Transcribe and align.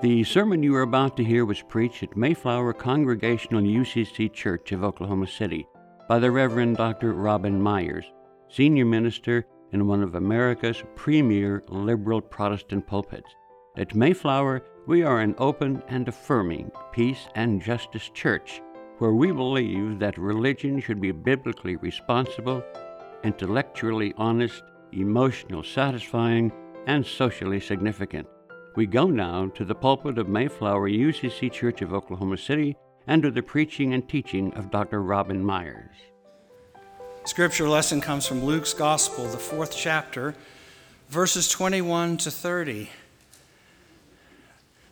The 0.00 0.22
sermon 0.22 0.62
you 0.62 0.76
are 0.76 0.82
about 0.82 1.16
to 1.16 1.24
hear 1.24 1.44
was 1.44 1.60
preached 1.60 2.04
at 2.04 2.16
Mayflower 2.16 2.72
Congregational 2.72 3.62
UCC 3.62 4.32
Church 4.32 4.70
of 4.70 4.84
Oklahoma 4.84 5.26
City 5.26 5.66
by 6.08 6.20
the 6.20 6.30
Reverend 6.30 6.76
Dr. 6.76 7.14
Robin 7.14 7.60
Meyers, 7.60 8.04
senior 8.48 8.84
minister 8.84 9.44
in 9.72 9.88
one 9.88 10.04
of 10.04 10.14
America's 10.14 10.84
premier 10.94 11.64
liberal 11.68 12.20
Protestant 12.20 12.86
pulpits. 12.86 13.34
At 13.76 13.96
Mayflower, 13.96 14.62
we 14.86 15.02
are 15.02 15.18
an 15.18 15.34
open 15.38 15.82
and 15.88 16.06
affirming 16.06 16.70
peace 16.92 17.26
and 17.34 17.60
justice 17.60 18.08
church 18.14 18.62
where 18.98 19.14
we 19.14 19.32
believe 19.32 19.98
that 19.98 20.16
religion 20.16 20.80
should 20.80 21.00
be 21.00 21.10
biblically 21.10 21.74
responsible, 21.74 22.62
intellectually 23.24 24.14
honest, 24.16 24.62
emotionally 24.92 25.66
satisfying, 25.66 26.52
and 26.86 27.04
socially 27.04 27.58
significant. 27.58 28.28
We 28.78 28.86
go 28.86 29.08
now 29.08 29.48
to 29.56 29.64
the 29.64 29.74
pulpit 29.74 30.18
of 30.18 30.28
Mayflower 30.28 30.88
UCC 30.88 31.50
Church 31.50 31.82
of 31.82 31.92
Oklahoma 31.92 32.36
City 32.36 32.76
and 33.08 33.20
to 33.24 33.30
the 33.32 33.42
preaching 33.42 33.92
and 33.92 34.08
teaching 34.08 34.54
of 34.54 34.70
Dr. 34.70 35.02
Robin 35.02 35.44
Meyers. 35.44 35.96
Scripture 37.24 37.68
lesson 37.68 38.00
comes 38.00 38.24
from 38.24 38.44
Luke's 38.44 38.74
Gospel, 38.74 39.26
the 39.26 39.36
fourth 39.36 39.74
chapter, 39.76 40.36
verses 41.08 41.48
21 41.48 42.18
to 42.18 42.30
30. 42.30 42.88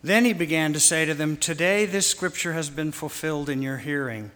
Then 0.02 0.24
he 0.24 0.33
began 0.33 0.72
to 0.72 0.80
say 0.80 1.05
to 1.05 1.14
them, 1.14 1.36
Today 1.36 1.86
this 1.86 2.11
scripture 2.11 2.55
has 2.55 2.68
been 2.68 2.91
fulfilled 2.91 3.48
in 3.48 3.62
your 3.62 3.78
hearing. 3.78 4.33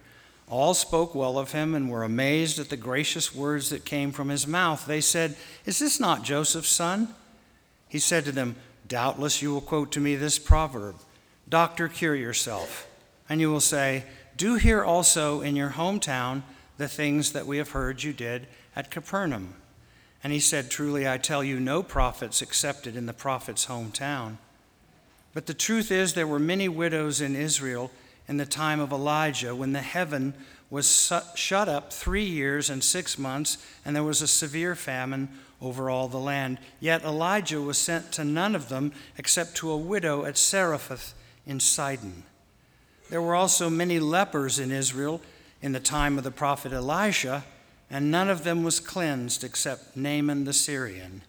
All 0.49 0.75
spoke 0.75 1.13
well 1.13 1.41
of 1.41 1.51
him 1.51 1.75
and 1.75 1.91
were 1.91 2.05
amazed 2.05 2.61
at 2.61 2.69
the 2.69 2.77
gracious 2.77 3.35
words 3.35 3.71
that 3.71 3.85
came 3.85 4.13
from 4.13 4.29
his 4.29 4.47
mouth. 4.47 4.87
They 4.87 5.01
said, 5.01 5.35
Is 5.67 5.81
this 5.81 5.99
not 5.99 6.23
Joseph's 6.23 6.69
son? 6.69 7.17
He 7.89 7.99
said 7.99 8.25
to 8.27 8.31
them, 8.31 8.55
Doubtless 8.91 9.41
you 9.41 9.55
will 9.55 9.61
quote 9.61 9.93
to 9.93 10.01
me 10.01 10.17
this 10.17 10.39
proverb 10.39 10.97
Doctor, 11.49 11.89
cure 11.89 12.15
yourself. 12.15 12.87
And 13.29 13.41
you 13.41 13.51
will 13.51 13.61
say, 13.61 14.05
Do 14.37 14.57
here 14.57 14.85
also 14.85 15.41
in 15.41 15.57
your 15.57 15.71
hometown 15.71 16.43
the 16.77 16.89
things 16.89 17.33
that 17.33 17.47
we 17.47 17.59
have 17.59 17.71
heard 17.71 18.03
you 18.03 18.13
did 18.13 18.49
at 18.75 18.91
Capernaum. 18.91 19.55
And 20.25 20.33
he 20.33 20.41
said, 20.41 20.71
Truly 20.71 21.09
I 21.09 21.19
tell 21.19 21.45
you, 21.45 21.61
no 21.61 21.85
prophet's 21.85 22.43
accepted 22.43 22.97
in 22.97 23.07
the 23.07 23.13
prophet's 23.13 23.67
hometown. 23.67 24.39
But 25.35 25.47
the 25.47 25.55
truth 25.55 25.93
is, 25.93 26.15
there 26.15 26.27
were 26.27 26.41
many 26.41 26.69
widows 26.69 27.21
in 27.21 27.37
Israel 27.37 27.93
in 28.27 28.39
the 28.39 28.47
time 28.47 28.81
of 28.81 28.91
Elijah 28.91 29.55
when 29.55 29.73
the 29.73 29.83
heaven 29.83 30.35
was 30.69 31.13
shut 31.37 31.69
up 31.69 31.93
three 31.93 32.25
years 32.25 32.69
and 32.69 32.83
six 32.83 33.17
months, 33.19 33.59
and 33.85 33.95
there 33.95 34.03
was 34.03 34.21
a 34.21 34.29
severe 34.29 34.75
famine 34.75 35.29
over 35.61 35.91
all 35.91 36.09
the 36.09 36.19
land. 36.19 36.59
Yet 36.79 37.05
Elijah 37.05 37.61
was 37.61 37.79
sent 37.79 38.13
to 38.13 38.25
none 38.25 38.55
of 38.55 38.69
them 38.69 38.93
except 39.19 39.57
to 39.57 39.71
a 39.71 39.77
widow 39.77 40.25
at 40.25 40.39
Zarephath 40.39 41.15
in 41.47 41.61
Sidon. 41.61 42.25
There 43.11 43.23
were 43.23 43.35
also 43.35 43.69
many 43.69 43.99
lepers 43.99 44.59
in 44.59 44.71
Israel 44.71 45.21
in 45.61 45.73
the 45.73 45.81
time 45.81 46.17
of 46.17 46.25
the 46.25 46.31
prophet 46.31 46.73
Elisha, 46.73 47.45
and 47.91 48.11
none 48.11 48.31
of 48.31 48.45
them 48.45 48.63
was 48.63 48.81
cleansed 48.81 49.43
except 49.43 49.97
Naaman 49.97 50.45
the 50.45 50.53
Syrian. 50.53 51.23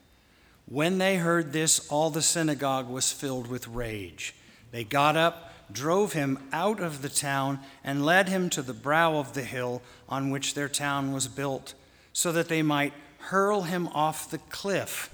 When 0.68 1.00
they 1.00 1.18
heard 1.18 1.52
this, 1.52 1.86
all 1.90 2.12
the 2.12 2.22
synagogue 2.22 2.88
was 2.88 3.12
filled 3.12 3.48
with 3.48 3.68
rage. 3.68 4.36
They 4.72 4.84
got 4.84 5.18
up, 5.18 5.52
drove 5.72 6.14
him 6.14 6.38
out 6.54 6.80
of 6.80 7.02
the 7.02 7.10
town, 7.10 7.60
and 7.84 8.06
led 8.06 8.30
him 8.30 8.50
to 8.52 8.62
the 8.62 8.74
brow 8.74 9.16
of 9.18 9.34
the 9.34 9.44
hill 9.44 9.82
on 10.08 10.30
which 10.30 10.54
their 10.54 10.70
town 10.70 11.12
was 11.12 11.28
built, 11.28 11.74
so 12.14 12.32
that 12.32 12.48
they 12.48 12.62
might 12.62 12.94
hurl 13.24 13.64
him 13.64 13.88
off 13.90 14.30
the 14.30 14.38
cliff. 14.38 15.10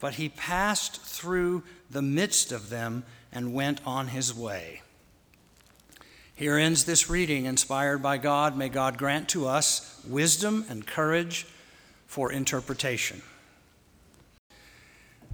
But 0.00 0.14
he 0.14 0.28
passed 0.28 1.00
through 1.00 1.62
the 1.90 2.02
midst 2.02 2.52
of 2.52 2.70
them 2.70 3.04
and 3.32 3.54
went 3.54 3.80
on 3.86 4.08
his 4.08 4.34
way. 4.34 4.82
Here 6.34 6.56
ends 6.56 6.84
this 6.84 7.08
reading 7.08 7.44
inspired 7.44 8.02
by 8.02 8.18
God. 8.18 8.56
May 8.56 8.68
God 8.68 8.98
grant 8.98 9.28
to 9.30 9.46
us 9.46 10.00
wisdom 10.08 10.64
and 10.68 10.86
courage 10.86 11.46
for 12.06 12.32
interpretation. 12.32 13.22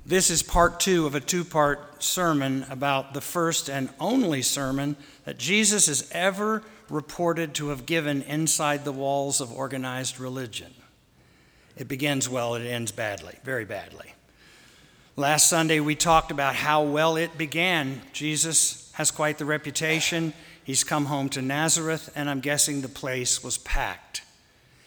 This 0.04 0.31
is 0.31 0.42
part 0.42 0.81
two 0.81 1.06
of 1.06 1.14
a 1.14 1.20
two 1.20 1.44
part 1.44 2.03
sermon 2.03 2.64
about 2.70 3.14
the 3.14 3.20
first 3.20 3.69
and 3.69 3.91
only 4.00 4.42
sermon 4.42 4.97
that 5.25 5.38
Jesus 5.38 5.87
is 5.87 6.10
ever 6.12 6.62
reported 6.88 7.54
to 7.54 7.69
have 7.69 7.84
given 7.84 8.22
inside 8.22 8.84
the 8.84 8.92
walls 8.92 9.41
of 9.41 9.53
organized 9.53 10.19
religion. 10.19 10.72
It 11.78 11.86
begins 11.86 12.28
well, 12.28 12.56
it 12.56 12.66
ends 12.66 12.90
badly, 12.90 13.36
very 13.44 13.64
badly. 13.64 14.12
Last 15.14 15.48
Sunday, 15.48 15.78
we 15.78 15.94
talked 15.94 16.32
about 16.32 16.56
how 16.56 16.82
well 16.82 17.16
it 17.16 17.38
began. 17.38 18.02
Jesus 18.12 18.90
has 18.94 19.12
quite 19.12 19.38
the 19.38 19.44
reputation. 19.44 20.32
He's 20.64 20.82
come 20.82 21.06
home 21.06 21.28
to 21.30 21.40
Nazareth, 21.40 22.10
and 22.16 22.28
I'm 22.28 22.40
guessing 22.40 22.80
the 22.80 22.88
place 22.88 23.44
was 23.44 23.58
packed. 23.58 24.22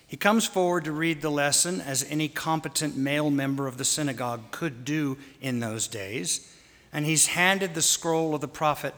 He 0.05 0.17
comes 0.17 0.45
forward 0.45 0.83
to 0.83 0.91
read 0.91 1.21
the 1.21 1.31
lesson, 1.31 1.79
as 1.79 2.05
any 2.09 2.27
competent 2.27 2.97
male 2.97 3.31
member 3.31 3.67
of 3.67 3.77
the 3.77 3.85
synagogue 3.85 4.51
could 4.51 4.83
do 4.83 5.17
in 5.39 5.61
those 5.61 5.87
days, 5.87 6.53
and 6.91 7.05
he's 7.05 7.27
handed 7.27 7.73
the 7.73 7.81
scroll 7.81 8.35
of 8.35 8.41
the 8.41 8.49
prophet 8.49 8.93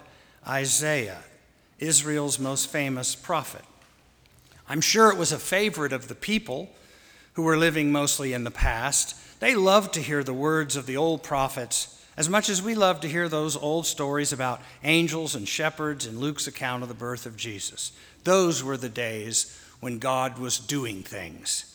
Isaiah, 0.48 1.24
Israel's 1.78 2.40
most 2.40 2.72
famous 2.72 3.14
prophet. 3.14 3.66
I'm 4.68 4.82
sure 4.82 5.12
it 5.12 5.18
was 5.18 5.32
a 5.32 5.38
favorite 5.38 5.94
of 5.94 6.08
the 6.08 6.16
people 6.16 6.70
who 7.34 7.44
were 7.44 7.58
living 7.58 7.92
mostly 7.92 8.34
in 8.34 8.44
the 8.44 8.52
past, 8.52 9.16
they 9.40 9.56
loved 9.56 9.94
to 9.94 10.02
hear 10.02 10.24
the 10.24 10.34
words 10.34 10.76
of 10.76 10.86
the 10.86 10.98
old 10.98 11.24
prophets 11.24 11.94
as 12.16 12.30
much 12.30 12.50
as 12.50 12.62
we 12.62 12.76
love 12.76 13.02
to 13.02 13.10
hear 13.10 13.28
those 13.28 13.58
old 13.58 13.88
stories 13.88 14.32
about 14.32 14.62
angels 14.84 15.36
and 15.36 15.48
shepherds 15.48 16.06
in 16.06 16.20
Luke's 16.20 16.48
account 16.48 16.84
of 16.84 16.90
the 16.90 16.96
birth 16.96 17.26
of 17.26 17.36
Jesus. 17.36 17.92
Those 18.24 18.64
were 18.64 18.78
the 18.78 18.90
days 18.90 19.60
when 19.80 20.00
God 20.00 20.38
was 20.38 20.60
doing 20.60 21.02
things. 21.02 21.70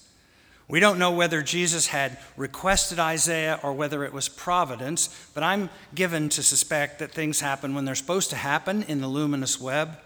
We 0.69 0.81
don't 0.81 0.99
know 0.99 1.11
whether 1.11 1.43
Jesus 1.43 1.89
had 1.89 2.19
requested 2.37 2.99
Isaiah 2.99 3.59
or 3.63 3.73
whether 3.73 4.05
it 4.05 4.13
was 4.13 4.29
providence, 4.29 5.09
but 5.35 5.43
I'm 5.43 5.71
given 5.95 6.29
to 6.31 6.43
suspect 6.43 6.99
that 6.99 7.11
things 7.11 7.41
happen 7.41 7.75
when 7.75 7.85
they're 7.85 7.95
supposed 7.95 8.31
to 8.31 8.37
happen 8.37 8.83
in 8.85 9.01
the 9.01 9.09
luminous 9.09 9.61
web. 9.61 9.99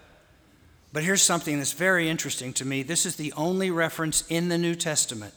But 0.93 1.03
here's 1.03 1.23
something 1.23 1.59
that's 1.59 1.73
very 1.73 2.09
interesting 2.09 2.53
to 2.55 2.65
me. 2.65 2.83
This 2.83 3.05
is 3.05 3.17
the 3.17 3.33
only 3.33 3.71
reference 3.71 4.25
in 4.29 4.49
the 4.49 4.59
New 4.59 4.77
Testament 4.77 5.35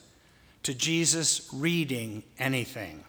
to 0.66 0.74
Jesus 0.74 1.48
reading 1.54 2.24
anything. 2.40 3.04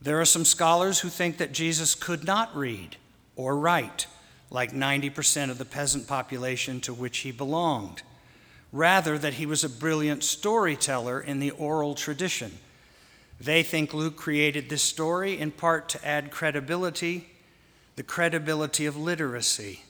There 0.00 0.18
are 0.22 0.24
some 0.24 0.46
scholars 0.46 1.00
who 1.00 1.10
think 1.10 1.36
that 1.36 1.52
Jesus 1.52 1.94
could 1.94 2.24
not 2.24 2.56
read 2.56 2.96
or 3.36 3.58
write, 3.58 4.06
like 4.50 4.72
90% 4.72 5.50
of 5.50 5.58
the 5.58 5.66
peasant 5.66 6.08
population 6.08 6.80
to 6.80 6.94
which 6.94 7.18
he 7.18 7.30
belonged. 7.30 8.00
Rather, 8.72 9.18
that 9.18 9.34
he 9.34 9.44
was 9.44 9.64
a 9.64 9.68
brilliant 9.68 10.24
storyteller 10.24 11.20
in 11.20 11.40
the 11.40 11.50
oral 11.50 11.94
tradition. 11.94 12.52
They 13.38 13.62
think 13.62 13.92
Luke 13.92 14.16
created 14.16 14.70
this 14.70 14.82
story 14.82 15.38
in 15.38 15.50
part 15.50 15.90
to 15.90 16.06
add 16.08 16.30
credibility, 16.30 17.28
the 17.96 18.02
credibility 18.02 18.86
of 18.86 18.96
literacy, 18.96 19.82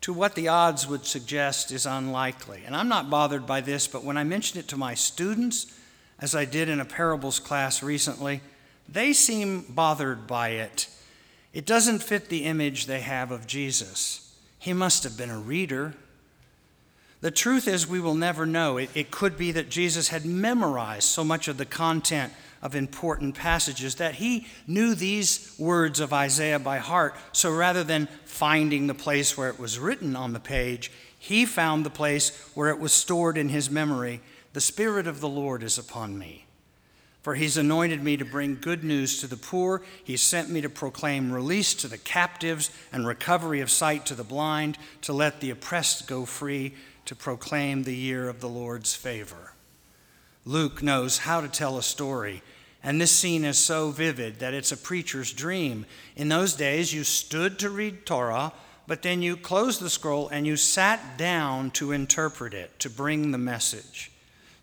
to 0.00 0.12
what 0.12 0.34
the 0.34 0.48
odds 0.48 0.84
would 0.84 1.06
suggest 1.06 1.70
is 1.70 1.86
unlikely. 1.86 2.64
And 2.66 2.74
I'm 2.74 2.88
not 2.88 3.08
bothered 3.08 3.46
by 3.46 3.60
this, 3.60 3.86
but 3.86 4.02
when 4.02 4.16
I 4.16 4.24
mention 4.24 4.58
it 4.58 4.66
to 4.68 4.76
my 4.76 4.94
students, 4.94 5.77
as 6.20 6.34
I 6.34 6.44
did 6.44 6.68
in 6.68 6.80
a 6.80 6.84
parables 6.84 7.38
class 7.38 7.82
recently, 7.82 8.40
they 8.88 9.12
seem 9.12 9.62
bothered 9.68 10.26
by 10.26 10.50
it. 10.50 10.88
It 11.52 11.66
doesn't 11.66 12.02
fit 12.02 12.28
the 12.28 12.44
image 12.44 12.86
they 12.86 13.00
have 13.00 13.30
of 13.30 13.46
Jesus. 13.46 14.34
He 14.58 14.72
must 14.72 15.04
have 15.04 15.16
been 15.16 15.30
a 15.30 15.38
reader. 15.38 15.94
The 17.20 17.30
truth 17.30 17.66
is, 17.66 17.86
we 17.86 18.00
will 18.00 18.14
never 18.14 18.46
know. 18.46 18.76
It, 18.76 18.90
it, 18.94 19.10
could 19.10 19.36
be 19.36 19.52
that 19.52 19.70
Jesus 19.70 20.08
had 20.08 20.24
memorized 20.24 21.04
so 21.04 21.24
much 21.24 21.48
of 21.48 21.56
the 21.56 21.64
content 21.64 22.32
of 22.62 22.74
important 22.74 23.34
passages 23.34 23.96
that 23.96 24.16
he 24.16 24.46
knew 24.66 24.94
these 24.94 25.54
words 25.58 26.00
of 26.00 26.12
Isaiah 26.12 26.58
by 26.58 26.78
heart. 26.78 27.14
So 27.32 27.52
rather 27.52 27.84
than 27.84 28.08
finding 28.24 28.86
the 28.86 28.94
place 28.94 29.36
where 29.36 29.48
it 29.48 29.58
was 29.58 29.78
written 29.78 30.16
on 30.16 30.32
the 30.32 30.40
page, 30.40 30.90
he 31.18 31.44
found 31.44 31.84
the 31.84 31.90
place 31.90 32.30
where 32.54 32.70
it 32.70 32.78
was 32.78 32.92
stored 32.92 33.36
in 33.36 33.48
his 33.48 33.70
memory 33.70 34.20
the 34.52 34.60
Spirit 34.60 35.06
of 35.06 35.20
the 35.20 35.28
Lord 35.28 35.62
is 35.62 35.78
upon 35.78 36.18
me. 36.18 36.46
For 37.22 37.34
he's 37.34 37.56
anointed 37.56 38.02
me 38.02 38.16
to 38.16 38.24
bring 38.24 38.58
good 38.60 38.84
news 38.84 39.20
to 39.20 39.26
the 39.26 39.36
poor. 39.36 39.82
He 40.02 40.16
sent 40.16 40.48
me 40.48 40.60
to 40.62 40.70
proclaim 40.70 41.32
release 41.32 41.74
to 41.74 41.88
the 41.88 41.98
captives 41.98 42.70
and 42.92 43.06
recovery 43.06 43.60
of 43.60 43.70
sight 43.70 44.06
to 44.06 44.14
the 44.14 44.24
blind, 44.24 44.78
to 45.02 45.12
let 45.12 45.40
the 45.40 45.50
oppressed 45.50 46.06
go 46.06 46.24
free, 46.24 46.74
to 47.04 47.14
proclaim 47.14 47.82
the 47.82 47.96
year 47.96 48.28
of 48.28 48.40
the 48.40 48.48
Lord's 48.48 48.94
favor. 48.94 49.52
Luke 50.44 50.82
knows 50.82 51.18
how 51.18 51.40
to 51.40 51.48
tell 51.48 51.76
a 51.76 51.82
story, 51.82 52.42
and 52.82 53.00
this 53.00 53.12
scene 53.12 53.44
is 53.44 53.58
so 53.58 53.90
vivid 53.90 54.38
that 54.38 54.54
it's 54.54 54.72
a 54.72 54.76
preacher's 54.76 55.32
dream. 55.32 55.84
In 56.16 56.28
those 56.28 56.54
days, 56.54 56.94
you 56.94 57.04
stood 57.04 57.58
to 57.58 57.68
read 57.68 58.06
Torah, 58.06 58.52
but 58.86 59.02
then 59.02 59.20
you 59.20 59.36
closed 59.36 59.82
the 59.82 59.90
scroll 59.90 60.28
and 60.28 60.46
you 60.46 60.56
sat 60.56 61.18
down 61.18 61.70
to 61.72 61.92
interpret 61.92 62.54
it, 62.54 62.78
to 62.78 62.88
bring 62.88 63.32
the 63.32 63.38
message. 63.38 64.10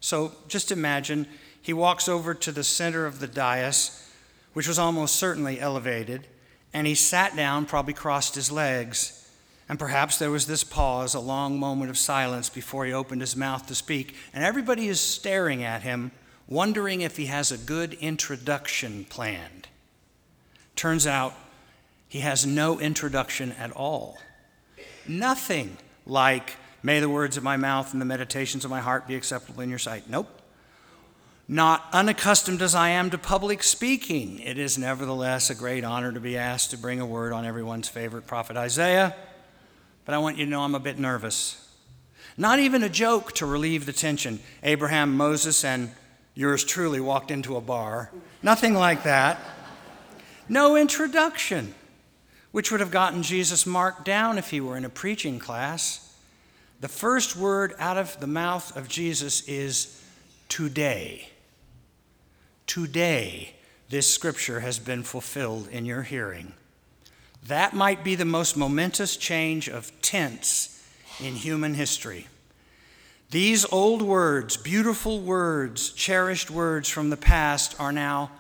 So 0.06 0.34
just 0.48 0.72
imagine 0.72 1.26
he 1.60 1.74
walks 1.74 2.08
over 2.08 2.36
to 2.36 2.52
the 2.52 2.64
center 2.64 3.08
of 3.08 3.18
the 3.18 3.28
dais, 3.28 4.08
which 4.54 4.68
was 4.68 4.78
almost 4.78 5.16
certainly 5.16 5.60
elevated, 5.60 6.28
and 6.76 6.86
he 6.86 6.94
sat 6.94 7.36
down, 7.36 7.66
probably 7.66 7.96
crossed 7.96 8.36
his 8.36 8.52
legs. 8.52 9.28
And 9.68 9.80
perhaps 9.80 10.20
there 10.20 10.30
was 10.30 10.46
this 10.46 10.64
pause, 10.64 11.16
a 11.16 11.20
long 11.20 11.60
moment 11.60 11.90
of 11.90 11.98
silence 11.98 12.50
before 12.50 12.86
he 12.86 12.94
opened 12.94 13.22
his 13.22 13.36
mouth 13.36 13.66
to 13.66 13.74
speak. 13.74 14.14
And 14.32 14.44
everybody 14.44 14.90
is 14.90 15.02
staring 15.02 15.64
at 15.64 15.82
him, 15.82 16.12
wondering 16.48 17.02
if 17.02 17.18
he 17.18 17.26
has 17.26 17.52
a 17.52 17.58
good 17.58 17.94
introduction 17.96 19.06
planned. 19.06 19.70
Turns 20.76 21.08
out 21.08 21.34
he 22.08 22.20
has 22.20 22.46
no 22.46 22.80
introduction 22.80 23.54
at 23.54 23.72
all. 23.72 24.20
Nothing 25.08 25.80
like, 26.06 26.58
may 26.86 27.00
the 27.00 27.10
words 27.10 27.36
of 27.36 27.44
my 27.44 27.58
mouth 27.58 27.94
and 27.94 28.00
the 28.00 28.06
meditations 28.06 28.64
of 28.64 28.70
my 28.70 28.80
heart 28.80 29.08
be 29.08 29.16
acceptable 29.16 29.62
in 29.62 29.72
your 29.72 29.80
sight. 29.80 30.08
Nope. 30.08 30.30
Not 31.48 31.84
unaccustomed 31.92 32.62
as 32.62 32.76
I 32.76 32.90
am 32.90 33.10
to 33.10 33.18
public 33.18 33.64
speaking, 33.64 34.40
it 34.40 34.60
is 34.60 34.78
nevertheless 34.78 35.50
a 35.50 35.56
great 35.56 35.84
honor 35.84 36.12
to 36.12 36.20
be 36.20 36.38
asked 36.38 36.70
to 36.72 36.78
bring 36.78 37.00
a 37.00 37.06
word 37.06 37.34
on 37.34 37.44
everyone's 37.44 37.90
favorite 37.90 38.28
prophet 38.28 38.56
Isaiah. 38.56 39.16
But 40.06 40.14
I 40.14 40.20
want 40.20 40.38
you 40.38 40.46
to 40.46 40.52
know 40.52 40.62
I'm 40.62 40.76
a 40.76 40.80
bit 40.80 41.00
nervous. 41.00 41.68
Not 42.38 42.60
even 42.60 42.84
a 42.84 42.90
joke 42.90 43.32
to 43.34 43.48
relieve 43.48 43.88
the 43.88 43.94
tension. 43.94 44.40
Abraham, 44.62 45.18
Moses, 45.18 45.64
and 45.64 45.90
yours 46.36 46.64
truly 46.64 47.00
walked 47.00 47.32
into 47.32 47.58
a 47.58 47.62
bar. 47.62 48.12
Nothing 48.44 48.76
like 48.76 49.02
that. 49.04 49.40
No 50.48 50.76
introduction, 50.76 51.74
which 52.52 52.70
would 52.70 52.80
have 52.80 52.92
gotten 52.92 53.24
Jesus 53.24 53.66
marked 53.66 54.06
down 54.06 54.38
if 54.38 54.52
he 54.52 54.62
were 54.62 54.78
in 54.78 54.86
a 54.86 54.90
preaching 54.90 55.40
class. 55.40 56.05
The 56.82 56.88
first 56.88 57.36
word 57.36 57.74
out 57.80 57.98
of 57.98 58.20
the 58.20 58.28
mouth 58.28 58.76
of 58.76 58.88
Jesus 58.88 59.48
is 59.48 60.04
today. 60.50 61.30
Today, 62.68 63.56
this 63.90 64.14
scripture 64.14 64.60
has 64.60 64.80
been 64.80 65.04
fulfilled 65.04 65.68
in 65.70 65.86
your 65.86 66.04
hearing. 66.04 66.54
That 67.48 67.74
might 67.74 68.04
be 68.04 68.16
the 68.16 68.26
most 68.26 68.58
momentous 68.58 69.18
change 69.18 69.70
of 69.70 69.92
tense 70.02 70.84
in 71.20 71.36
human 71.36 71.76
history. 71.76 72.28
These 73.32 73.66
old 73.72 74.02
words, 74.02 74.58
beautiful 74.58 75.20
words, 75.20 75.92
cherished 75.92 76.52
words 76.52 76.90
from 76.90 77.10
the 77.10 77.18
past, 77.18 77.80
are 77.80 77.92
now 77.92 78.32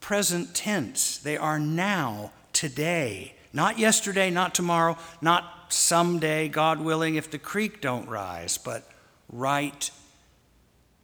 present 0.00 0.54
tense. 0.54 1.18
They 1.18 1.36
are 1.36 1.58
now, 1.58 2.32
today. 2.52 3.34
Not 3.58 3.76
yesterday, 3.76 4.30
not 4.30 4.54
tomorrow, 4.54 4.96
not 5.20 5.72
someday, 5.72 6.46
God 6.48 6.78
willing, 6.78 7.16
if 7.16 7.28
the 7.28 7.40
creek 7.40 7.80
don't 7.80 8.08
rise, 8.08 8.56
but 8.56 8.88
right 9.32 9.90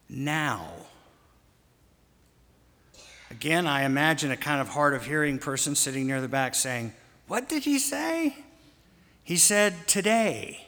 now. 0.08 0.68
Again, 3.28 3.66
I 3.66 3.82
imagine 3.82 4.30
a 4.30 4.36
kind 4.36 4.60
of 4.60 4.68
hard 4.68 4.94
of 4.94 5.04
hearing 5.04 5.40
person 5.40 5.74
sitting 5.74 6.06
near 6.06 6.20
the 6.20 6.28
back 6.28 6.54
saying, 6.54 6.92
What 7.26 7.48
did 7.48 7.64
he 7.64 7.80
say? 7.80 8.36
He 9.24 9.36
said, 9.36 9.88
Today. 9.88 10.64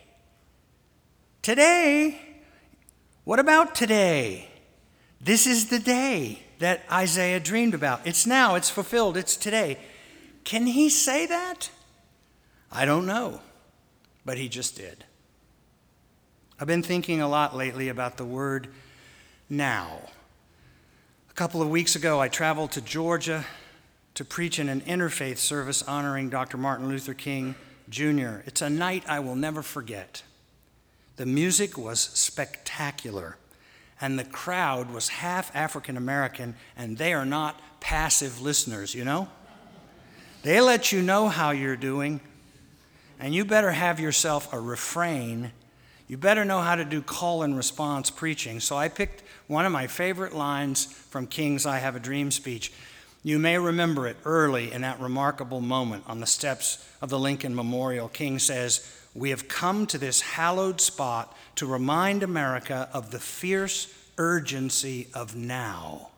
Today? 1.40 2.20
What 3.22 3.38
about 3.38 3.76
today? 3.76 4.48
This 5.20 5.46
is 5.46 5.68
the 5.68 5.78
day 5.78 6.40
that 6.58 6.82
Isaiah 6.90 7.38
dreamed 7.38 7.74
about. 7.74 8.04
It's 8.04 8.26
now, 8.26 8.56
it's 8.56 8.70
fulfilled, 8.70 9.16
it's 9.16 9.36
today. 9.36 9.78
Can 10.42 10.66
he 10.66 10.90
say 10.90 11.26
that? 11.26 11.70
I 12.70 12.84
don't 12.84 13.06
know, 13.06 13.40
but 14.24 14.38
he 14.38 14.48
just 14.48 14.76
did. 14.76 15.04
I've 16.58 16.66
been 16.66 16.82
thinking 16.82 17.20
a 17.20 17.28
lot 17.28 17.54
lately 17.54 17.88
about 17.88 18.16
the 18.16 18.24
word 18.24 18.68
now 19.48 20.00
A 21.30 21.34
couple 21.34 21.60
of 21.62 21.68
weeks 21.68 21.94
ago, 21.94 22.20
I 22.20 22.28
traveled 22.28 22.72
to 22.72 22.80
Georgia 22.80 23.44
to 24.14 24.24
preach 24.24 24.58
in 24.58 24.68
an 24.68 24.80
interfaith 24.80 25.36
service 25.36 25.82
honoring 25.82 26.30
Dr. 26.30 26.56
Martin 26.56 26.88
Luther 26.88 27.14
King 27.14 27.54
Jr. 27.90 28.40
It's 28.46 28.62
a 28.62 28.70
night 28.70 29.04
I 29.06 29.20
will 29.20 29.36
never 29.36 29.62
forget. 29.62 30.22
The 31.16 31.26
music 31.26 31.76
was 31.78 32.00
spectacular, 32.00 33.36
and 34.00 34.18
the 34.18 34.24
crowd 34.24 34.90
was 34.90 35.08
half 35.08 35.54
African 35.54 35.96
American, 35.96 36.54
and 36.76 36.96
they 36.98 37.12
are 37.12 37.26
not 37.26 37.60
passive 37.80 38.40
listeners, 38.40 38.94
you 38.94 39.04
know? 39.04 39.28
They 40.42 40.60
let 40.60 40.90
you 40.92 41.02
know 41.02 41.28
how 41.28 41.50
you're 41.50 41.76
doing, 41.76 42.20
and 43.18 43.34
you 43.34 43.44
better 43.44 43.72
have 43.72 44.00
yourself 44.00 44.52
a 44.52 44.60
refrain 44.60 45.52
you 46.08 46.16
better 46.16 46.44
know 46.44 46.60
how 46.60 46.76
to 46.76 46.84
do 46.84 47.02
call 47.02 47.42
and 47.42 47.56
response 47.56 48.10
preaching. 48.10 48.60
So 48.60 48.76
I 48.76 48.88
picked 48.88 49.24
one 49.48 49.66
of 49.66 49.72
my 49.72 49.88
favorite 49.88 50.34
lines 50.34 50.84
from 50.84 51.26
King's 51.26 51.66
I 51.66 51.78
Have 51.78 51.96
a 51.96 52.00
Dream 52.00 52.30
speech. 52.30 52.72
You 53.24 53.40
may 53.40 53.58
remember 53.58 54.06
it 54.06 54.16
early 54.24 54.70
in 54.70 54.82
that 54.82 55.00
remarkable 55.00 55.60
moment 55.60 56.04
on 56.06 56.20
the 56.20 56.26
steps 56.26 56.86
of 57.02 57.10
the 57.10 57.18
Lincoln 57.18 57.56
Memorial. 57.56 58.08
King 58.08 58.38
says, 58.38 58.88
We 59.14 59.30
have 59.30 59.48
come 59.48 59.86
to 59.88 59.98
this 59.98 60.20
hallowed 60.20 60.80
spot 60.80 61.36
to 61.56 61.66
remind 61.66 62.22
America 62.22 62.88
of 62.92 63.10
the 63.10 63.18
fierce 63.18 63.92
urgency 64.16 65.08
of 65.12 65.34
now. 65.34 66.10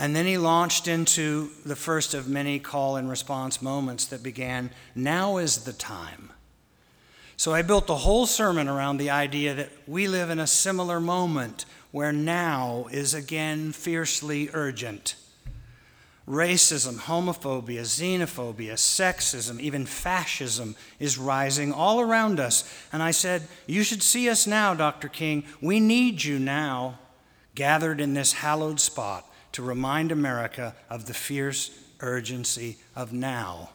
And 0.00 0.16
then 0.16 0.24
he 0.24 0.38
launched 0.38 0.88
into 0.88 1.50
the 1.66 1.76
first 1.76 2.14
of 2.14 2.26
many 2.26 2.58
call 2.58 2.96
and 2.96 3.10
response 3.10 3.60
moments 3.60 4.06
that 4.06 4.22
began 4.22 4.70
Now 4.94 5.36
is 5.36 5.64
the 5.64 5.74
time. 5.74 6.30
So 7.36 7.52
I 7.52 7.60
built 7.60 7.86
the 7.86 7.96
whole 7.96 8.24
sermon 8.24 8.66
around 8.66 8.96
the 8.96 9.10
idea 9.10 9.52
that 9.52 9.68
we 9.86 10.08
live 10.08 10.30
in 10.30 10.38
a 10.38 10.46
similar 10.46 11.00
moment 11.00 11.66
where 11.90 12.12
now 12.12 12.86
is 12.90 13.12
again 13.12 13.72
fiercely 13.72 14.48
urgent. 14.54 15.16
Racism, 16.26 16.96
homophobia, 17.00 17.82
xenophobia, 17.82 18.74
sexism, 18.74 19.60
even 19.60 19.84
fascism 19.84 20.76
is 20.98 21.18
rising 21.18 21.74
all 21.74 22.00
around 22.00 22.40
us. 22.40 22.64
And 22.90 23.02
I 23.02 23.10
said, 23.10 23.42
You 23.66 23.82
should 23.82 24.02
see 24.02 24.30
us 24.30 24.46
now, 24.46 24.72
Dr. 24.72 25.08
King. 25.08 25.44
We 25.60 25.78
need 25.78 26.24
you 26.24 26.38
now, 26.38 27.00
gathered 27.54 28.00
in 28.00 28.14
this 28.14 28.32
hallowed 28.32 28.80
spot 28.80 29.26
to 29.52 29.62
remind 29.62 30.12
America 30.12 30.74
of 30.88 31.06
the 31.06 31.14
fierce 31.14 31.70
urgency 32.00 32.78
of 32.96 33.12
now. 33.12 33.70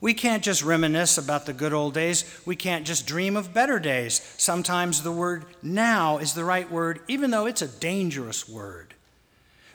We 0.00 0.12
can't 0.12 0.42
just 0.42 0.62
reminisce 0.62 1.16
about 1.16 1.46
the 1.46 1.54
good 1.54 1.72
old 1.72 1.94
days. 1.94 2.24
We 2.44 2.56
can't 2.56 2.86
just 2.86 3.06
dream 3.06 3.36
of 3.36 3.54
better 3.54 3.78
days. 3.78 4.20
Sometimes 4.36 5.02
the 5.02 5.12
word 5.12 5.46
now 5.62 6.18
is 6.18 6.34
the 6.34 6.44
right 6.44 6.70
word, 6.70 7.00
even 7.08 7.30
though 7.30 7.46
it's 7.46 7.62
a 7.62 7.68
dangerous 7.68 8.46
word. 8.46 8.94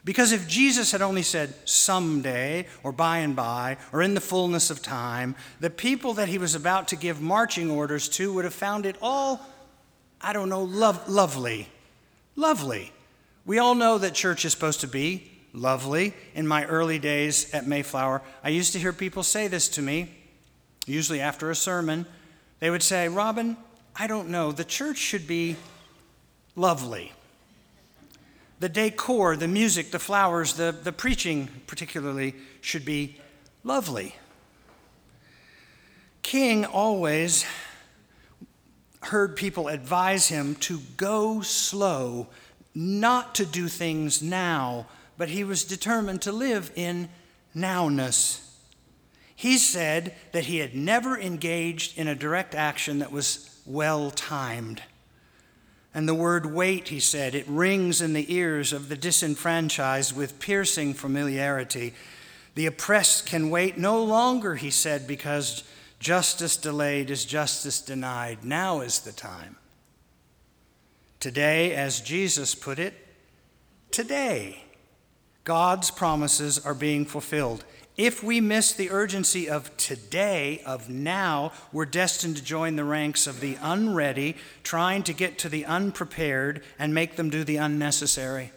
Because 0.06 0.32
if 0.32 0.48
Jesus 0.48 0.92
had 0.92 1.02
only 1.02 1.24
said 1.24 1.54
someday 1.68 2.68
or 2.84 2.92
by 2.92 3.20
and 3.20 3.36
by 3.36 3.78
or 3.92 4.02
in 4.02 4.14
the 4.14 4.22
fullness 4.22 4.70
of 4.70 4.82
time, 4.82 5.36
the 5.60 5.70
people 5.70 6.14
that 6.14 6.30
he 6.30 6.38
was 6.38 6.56
about 6.56 6.88
to 6.90 6.96
give 6.96 7.20
marching 7.22 7.70
orders 7.70 8.08
to 8.10 8.32
would 8.34 8.46
have 8.46 8.54
found 8.54 8.86
it 8.86 8.98
all, 9.02 9.42
I 10.22 10.34
don't 10.34 10.50
know, 10.50 10.64
lovely. 10.64 11.68
Lovely. 12.36 12.92
We 13.50 13.58
all 13.58 13.74
know 13.74 13.98
that 13.98 14.14
church 14.14 14.46
is 14.46 14.52
supposed 14.52 14.82
to 14.82 14.88
be 14.88 15.28
lovely. 15.54 16.14
In 16.36 16.46
my 16.46 16.66
early 16.66 17.00
days 17.00 17.52
at 17.52 17.66
Mayflower, 17.66 18.22
I 18.44 18.50
used 18.50 18.74
to 18.74 18.80
hear 18.80 18.94
people 18.94 19.24
say 19.24 19.48
this 19.48 19.68
to 19.70 19.82
me 19.82 20.14
usually 20.86 21.20
after 21.20 21.50
a 21.50 21.56
sermon, 21.56 22.06
they 22.60 22.70
would 22.70 22.84
say, 22.84 23.08
Robin, 23.08 23.58
I 23.96 24.06
don't 24.06 24.30
know, 24.30 24.52
the 24.52 24.64
church 24.64 24.98
should 25.00 25.26
be 25.26 25.56
lovely. 26.56 27.12
The 28.60 28.70
decor, 28.70 29.36
the 29.36 29.48
music, 29.48 29.90
the 29.90 29.98
flowers, 29.98 30.54
the, 30.54 30.72
the 30.72 30.92
preaching, 30.92 31.50
particularly, 31.66 32.36
should 32.62 32.86
be 32.86 33.18
lovely. 33.64 34.16
King 36.22 36.66
always 36.66 37.48
heard 39.02 39.36
people 39.36 39.70
advise 39.70 40.28
him 40.28 40.54
to 40.56 40.82
go 40.98 41.42
slow, 41.42 42.28
not 42.80 43.36
to 43.36 43.46
do 43.46 43.68
things 43.68 44.22
now, 44.22 44.86
but 45.18 45.28
he 45.28 45.44
was 45.44 45.66
determined 45.66 46.22
to 46.22 46.32
live 46.32 46.72
in 46.76 47.10
nowness. 47.54 48.40
He 49.36 49.58
said 49.58 50.16
that 50.32 50.46
he 50.46 50.60
had 50.60 50.74
never 50.74 51.20
engaged 51.20 51.98
in 51.98 52.08
a 52.08 52.16
direct 52.16 52.56
action 52.56 53.00
that 53.00 53.12
was 53.12 53.60
well 53.66 54.12
timed. 54.12 54.82
And 55.94 56.08
the 56.08 56.16
word 56.16 56.46
wait, 56.46 56.88
he 56.88 57.02
said, 57.02 57.36
it 57.36 57.48
rings 57.50 58.02
in 58.02 58.14
the 58.14 58.34
ears 58.34 58.72
of 58.72 58.88
the 58.88 58.96
disenfranchised 58.96 60.16
with 60.16 60.40
piercing 60.40 60.94
familiarity. 60.94 61.94
The 62.56 62.68
oppressed 62.68 63.26
can 63.26 63.50
wait 63.50 63.78
no 63.78 64.02
longer, 64.02 64.56
he 64.56 64.72
said, 64.72 65.06
because 65.06 65.66
justice 66.00 66.56
delayed 66.56 67.10
is 67.10 67.26
justice 67.26 67.82
denied. 67.82 68.46
Now 68.46 68.80
is 68.80 69.00
the 69.00 69.12
time. 69.12 69.58
Today, 71.20 71.74
as 71.74 72.00
Jesus 72.00 72.56
put 72.56 72.80
it, 72.80 72.94
today, 73.92 74.64
God's 75.44 75.92
promises 75.92 76.64
are 76.66 76.74
being 76.74 77.06
fulfilled. 77.06 77.66
If 77.98 78.24
we 78.24 78.40
miss 78.40 78.72
the 78.72 78.92
urgency 78.92 79.50
of 79.50 79.76
today, 79.76 80.62
of 80.66 80.90
now, 80.90 81.52
we're 81.74 81.86
destined 81.86 82.38
to 82.38 82.44
join 82.44 82.78
the 82.78 82.86
ranks 82.86 83.28
of 83.28 83.42
the 83.42 83.58
unready, 83.62 84.38
trying 84.64 85.04
to 85.04 85.14
get 85.14 85.38
to 85.40 85.50
the 85.50 85.66
unprepared 85.66 86.64
and 86.78 86.94
make 86.94 87.18
them 87.18 87.30
do 87.30 87.44
the 87.44 87.58
unnecessary. 87.58 88.54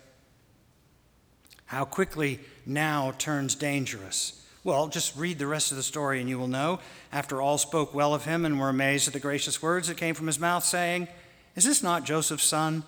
How 1.66 1.84
quickly 1.84 2.38
now 2.64 3.14
turns 3.18 3.56
dangerous. 3.56 4.46
Well, 4.62 4.86
just 4.86 5.16
read 5.16 5.40
the 5.40 5.48
rest 5.48 5.72
of 5.72 5.76
the 5.76 5.82
story 5.82 6.20
and 6.20 6.28
you 6.28 6.38
will 6.38 6.46
know. 6.46 6.78
After 7.10 7.42
all 7.42 7.58
spoke 7.58 7.92
well 7.92 8.14
of 8.14 8.24
him 8.24 8.44
and 8.44 8.60
were 8.60 8.68
amazed 8.68 9.08
at 9.08 9.14
the 9.14 9.18
gracious 9.18 9.60
words 9.60 9.88
that 9.88 9.96
came 9.96 10.14
from 10.14 10.28
his 10.28 10.38
mouth, 10.38 10.64
saying, 10.64 11.08
Is 11.54 11.64
this 11.64 11.82
not 11.82 12.04
Joseph's 12.04 12.44
son? 12.44 12.84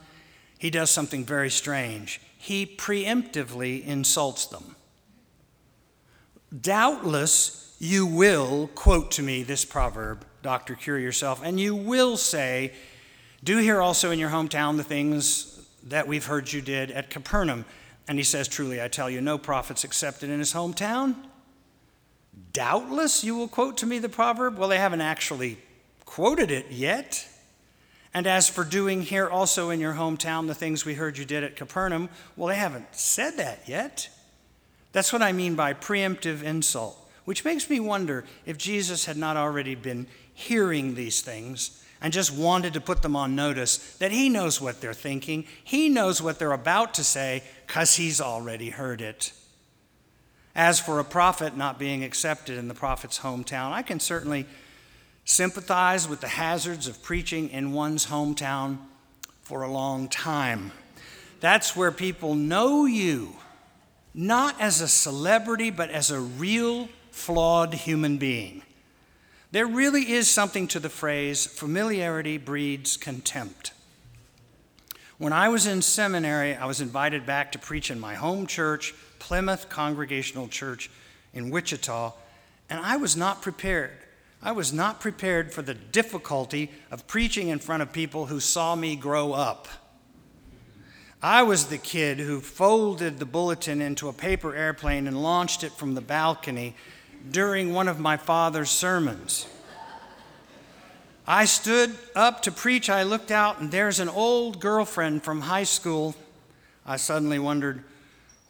He 0.59 0.71
does 0.71 0.91
something 0.91 1.25
very 1.25 1.51
strange. 1.51 2.21
He 2.39 2.65
preemptively 2.67 3.85
insults 3.85 4.47
them. 4.47 4.77
Doubtless, 6.61 7.75
you 7.79 8.07
will 8.07 8.69
quote 8.75 9.11
to 9.13 9.23
me 9.23 9.43
this 9.43 9.65
proverb, 9.65 10.25
Doctor, 10.43 10.75
cure 10.75 10.99
yourself, 10.99 11.41
and 11.43 11.59
you 11.59 11.75
will 11.75 12.17
say, 12.17 12.73
Do 13.43 13.59
here 13.59 13.81
also 13.81 14.11
in 14.11 14.19
your 14.19 14.31
hometown 14.31 14.77
the 14.77 14.85
things 14.85 15.67
that 15.85 16.07
we've 16.07 16.27
heard 16.27 16.53
you 16.53 16.63
did 16.63 16.91
at 16.91 17.11
Capernaum. 17.11 17.65
And 18.07 18.19
he 18.19 18.25
says, 18.25 18.49
Truly, 18.49 18.81
I 18.81 18.89
tell 18.89 19.11
you, 19.11 19.21
no 19.21 19.39
prophet's 19.39 19.85
accepted 19.85 20.31
in 20.31 20.39
his 20.39 20.53
hometown. 20.53 21.17
Doubtless, 22.53 23.25
you 23.25 23.35
will 23.35 23.49
quote 23.49 23.77
to 23.79 23.87
me 23.87 23.99
the 23.99 24.09
proverb. 24.09 24.59
Well, 24.59 24.69
they 24.69 24.79
haven't 24.79 25.01
actually 25.01 25.59
quoted 26.05 26.51
it 26.51 26.71
yet. 26.71 27.29
And 28.15 28.29
as 28.29 28.49
for 28.49 28.63
doing 28.63 29.03
here 29.03 29.29
also 29.29 29.71
in 29.71 29.81
your 29.81 29.95
hometown 29.95 30.47
the 30.47 30.55
things 30.55 30.85
we 30.85 30.95
heard 30.95 31.19
you 31.19 31.25
did 31.25 31.43
at 31.43 31.57
Capernaum, 31.57 32.09
well, 32.37 32.49
they 32.49 32.55
haven't 32.55 32.95
said 32.95 33.37
that 33.39 33.69
yet. 33.69 34.09
That's 34.93 35.13
what 35.13 35.23
I 35.23 35.33
mean 35.33 35.57
by 35.57 35.75
preemptive 35.75 36.45
insult, 36.45 36.97
which 37.25 37.45
makes 37.45 37.69
me 37.69 37.81
wonder 37.81 38.25
if 38.47 38.57
Jesus 38.57 39.07
had 39.07 39.17
not 39.17 39.37
already 39.37 39.75
been 39.75 40.07
hearing 40.33 40.95
these 40.95 41.21
things 41.21 41.85
and 42.01 42.13
just 42.13 42.33
wanted 42.33 42.75
to 42.75 42.81
put 42.81 43.03
them 43.03 43.17
on 43.17 43.35
notice 43.35 43.97
that 43.97 44.13
he 44.13 44.29
knows 44.29 44.61
what 44.61 44.81
they're 44.81 44.95
thinking, 44.95 45.45
he 45.65 45.89
knows 45.89 46.23
what 46.23 46.39
they're 46.39 46.53
about 46.53 46.95
to 46.95 47.03
say, 47.03 47.43
because 47.67 47.97
he's 47.97 48.21
already 48.21 48.71
heard 48.71 49.01
it. 49.01 49.33
As 50.55 50.79
for 50.79 51.01
a 51.01 51.05
prophet 51.05 51.57
not 51.57 51.79
being 51.79 52.05
accepted 52.05 52.59
in 52.59 52.69
the 52.69 52.75
prophet's 52.75 53.21
hometown, 53.21 53.73
I 53.73 53.83
can 53.83 53.99
certainly 53.99 54.47
sympathize 55.25 56.09
with 56.09 56.21
the 56.21 56.29
hazards 56.29 56.87
of 56.87 57.03
preaching 57.03 57.49
in 57.51 57.73
one's 57.73 58.07
hometown 58.07 58.79
for 59.43 59.63
a 59.63 59.71
long 59.71 60.09
time. 60.09 60.73
That's 61.41 61.77
where 61.77 61.93
people 61.93 62.35
know 62.35 62.87
you 62.87 63.37
not 64.15 64.61
as 64.61 64.81
a 64.81 64.89
celebrity, 64.89 65.71
but 65.71 65.91
as 65.91 66.11
a 66.11 66.21
real 66.21 66.89
flawed 67.11 67.75
human 67.75 68.17
being. 68.17 68.63
There 69.51 69.67
really 69.67 70.13
is 70.13 70.31
something 70.31 70.69
to 70.69 70.81
the 70.81 70.89
phrase 70.89 71.47
familiarity 71.47 72.39
breeds 72.39 72.97
contempt. 72.97 73.73
When 75.19 75.33
I 75.33 75.49
was 75.49 75.67
in 75.67 75.83
seminary, 75.83 76.55
I 76.55 76.67
was 76.67 76.81
invited 76.81 77.27
back 77.27 77.53
to 77.53 77.59
preach 77.59 77.91
in 77.91 78.01
my 78.01 78.15
home 78.15 78.47
church, 78.47 78.95
Plymouth 79.19 79.69
Congregational 79.69 80.49
Church 80.49 80.91
in 81.33 81.51
Wichita, 81.51 82.13
and 82.69 82.81
I 82.81 82.97
was 82.97 83.17
not 83.17 83.43
prepared. 83.43 83.97
I 84.45 84.53
was 84.53 84.75
not 84.75 85.01
prepared 85.01 85.55
for 85.55 85.63
the 85.63 85.73
difficulty 85.73 86.71
of 86.91 87.07
preaching 87.07 87.49
in 87.49 87.59
front 87.59 87.83
of 87.83 87.95
people 87.95 88.27
who 88.27 88.41
saw 88.41 88.75
me 88.75 88.95
grow 88.95 89.33
up. 89.33 89.69
I 91.23 91.43
was 91.43 91.67
the 91.67 91.79
kid 91.79 92.19
who 92.19 92.43
folded 92.43 93.19
the 93.19 93.25
bulletin 93.25 93.81
into 93.81 94.07
a 94.11 94.13
paper 94.13 94.55
airplane 94.55 95.07
and 95.07 95.23
launched 95.23 95.65
it 95.65 95.73
from 95.73 95.95
the 95.95 96.03
balcony 96.03 96.77
during 97.31 97.73
one 97.73 97.89
of 97.89 97.99
my 97.99 98.19
father's 98.19 98.71
sermons. 98.71 99.49
I 101.27 101.47
stood 101.47 101.97
up 102.15 102.43
to 102.43 102.53
preach. 102.53 102.91
I 102.91 103.05
looked 103.05 103.31
out, 103.31 103.61
and 103.61 103.71
there's 103.71 103.99
an 103.99 104.11
old 104.11 104.61
girlfriend 104.61 105.23
from 105.23 105.41
high 105.41 105.65
school. 105.65 106.15
I 106.85 106.99
suddenly 106.99 107.39
wondered, 107.39 107.83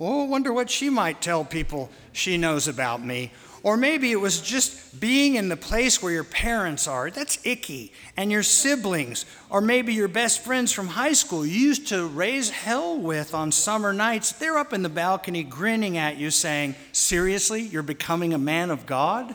oh, 0.00 0.24
wonder 0.24 0.52
what 0.52 0.70
she 0.70 0.90
might 0.90 1.22
tell 1.22 1.44
people 1.44 1.88
she 2.10 2.36
knows 2.36 2.66
about 2.66 3.04
me. 3.04 3.30
Or 3.64 3.78
maybe 3.78 4.12
it 4.12 4.20
was 4.20 4.42
just 4.42 5.00
being 5.00 5.36
in 5.36 5.48
the 5.48 5.56
place 5.56 6.02
where 6.02 6.12
your 6.12 6.22
parents 6.22 6.86
are. 6.86 7.10
That's 7.10 7.38
icky. 7.46 7.94
And 8.14 8.30
your 8.30 8.42
siblings, 8.42 9.24
or 9.48 9.62
maybe 9.62 9.94
your 9.94 10.06
best 10.06 10.44
friends 10.44 10.70
from 10.70 10.88
high 10.88 11.14
school 11.14 11.46
you 11.46 11.68
used 11.68 11.88
to 11.88 12.06
raise 12.06 12.50
hell 12.50 12.98
with 12.98 13.32
on 13.32 13.50
summer 13.50 13.94
nights. 13.94 14.32
They're 14.32 14.58
up 14.58 14.74
in 14.74 14.82
the 14.82 14.90
balcony 14.90 15.42
grinning 15.42 15.96
at 15.96 16.18
you, 16.18 16.30
saying, 16.30 16.74
Seriously, 16.92 17.62
you're 17.62 17.82
becoming 17.82 18.34
a 18.34 18.38
man 18.38 18.70
of 18.70 18.84
God? 18.84 19.34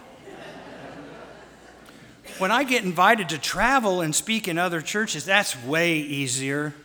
when 2.37 2.51
I 2.51 2.63
get 2.63 2.83
invited 2.83 3.29
to 3.29 3.39
travel 3.39 3.99
and 3.99 4.13
speak 4.13 4.47
in 4.47 4.59
other 4.59 4.79
churches, 4.79 5.25
that's 5.25 5.61
way 5.63 5.97
easier. 5.97 6.75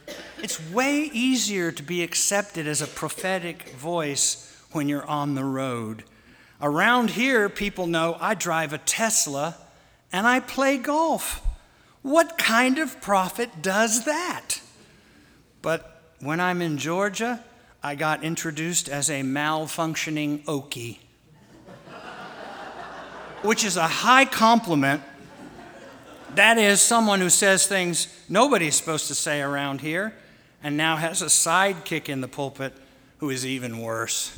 It's 0.43 0.59
way 0.73 1.11
easier 1.13 1.71
to 1.73 1.83
be 1.83 2.03
accepted 2.03 2.67
as 2.67 2.81
a 2.81 2.87
prophetic 2.87 3.69
voice 3.75 4.51
when 4.73 4.89
you're 4.89 5.07
on 5.07 5.35
the 5.35 5.45
road. 5.45 6.05
Around 6.64 7.11
here, 7.11 7.50
people 7.50 7.87
know 7.87 8.16
I 8.18 8.33
drive 8.33 8.73
a 8.73 8.78
Tesla 8.78 9.54
and 10.11 10.26
I 10.26 10.40
play 10.40 10.78
golf. 10.78 11.47
What 12.00 12.38
kind 12.38 12.78
of 12.78 13.02
prophet 13.02 13.61
does 13.61 14.06
that? 14.06 14.62
But 15.61 16.00
when 16.21 16.40
I'm 16.40 16.62
in 16.62 16.78
Georgia, 16.78 17.44
I 17.83 17.97
got 17.97 18.25
introduced 18.25 18.88
as 18.88 19.11
a 19.11 19.21
malfunctioning 19.21 20.42
Okie, 20.47 21.00
which 23.42 23.62
is 23.62 23.76
a 23.76 23.87
high 23.87 24.25
compliment. 24.25 25.02
That 26.35 26.56
is 26.56 26.80
someone 26.80 27.21
who 27.21 27.28
says 27.28 27.66
things 27.66 28.09
nobody's 28.26 28.75
supposed 28.75 29.09
to 29.09 29.14
say 29.14 29.42
around 29.42 29.83
here 29.83 30.14
and 30.62 30.78
now 30.78 30.97
has 30.97 31.21
a 31.21 31.26
sidekick 31.26 32.09
in 32.09 32.23
the 32.23 32.28
pulpit 32.28 32.73
who 33.18 33.28
is 33.28 33.44
even 33.44 33.80
worse. 33.80 34.35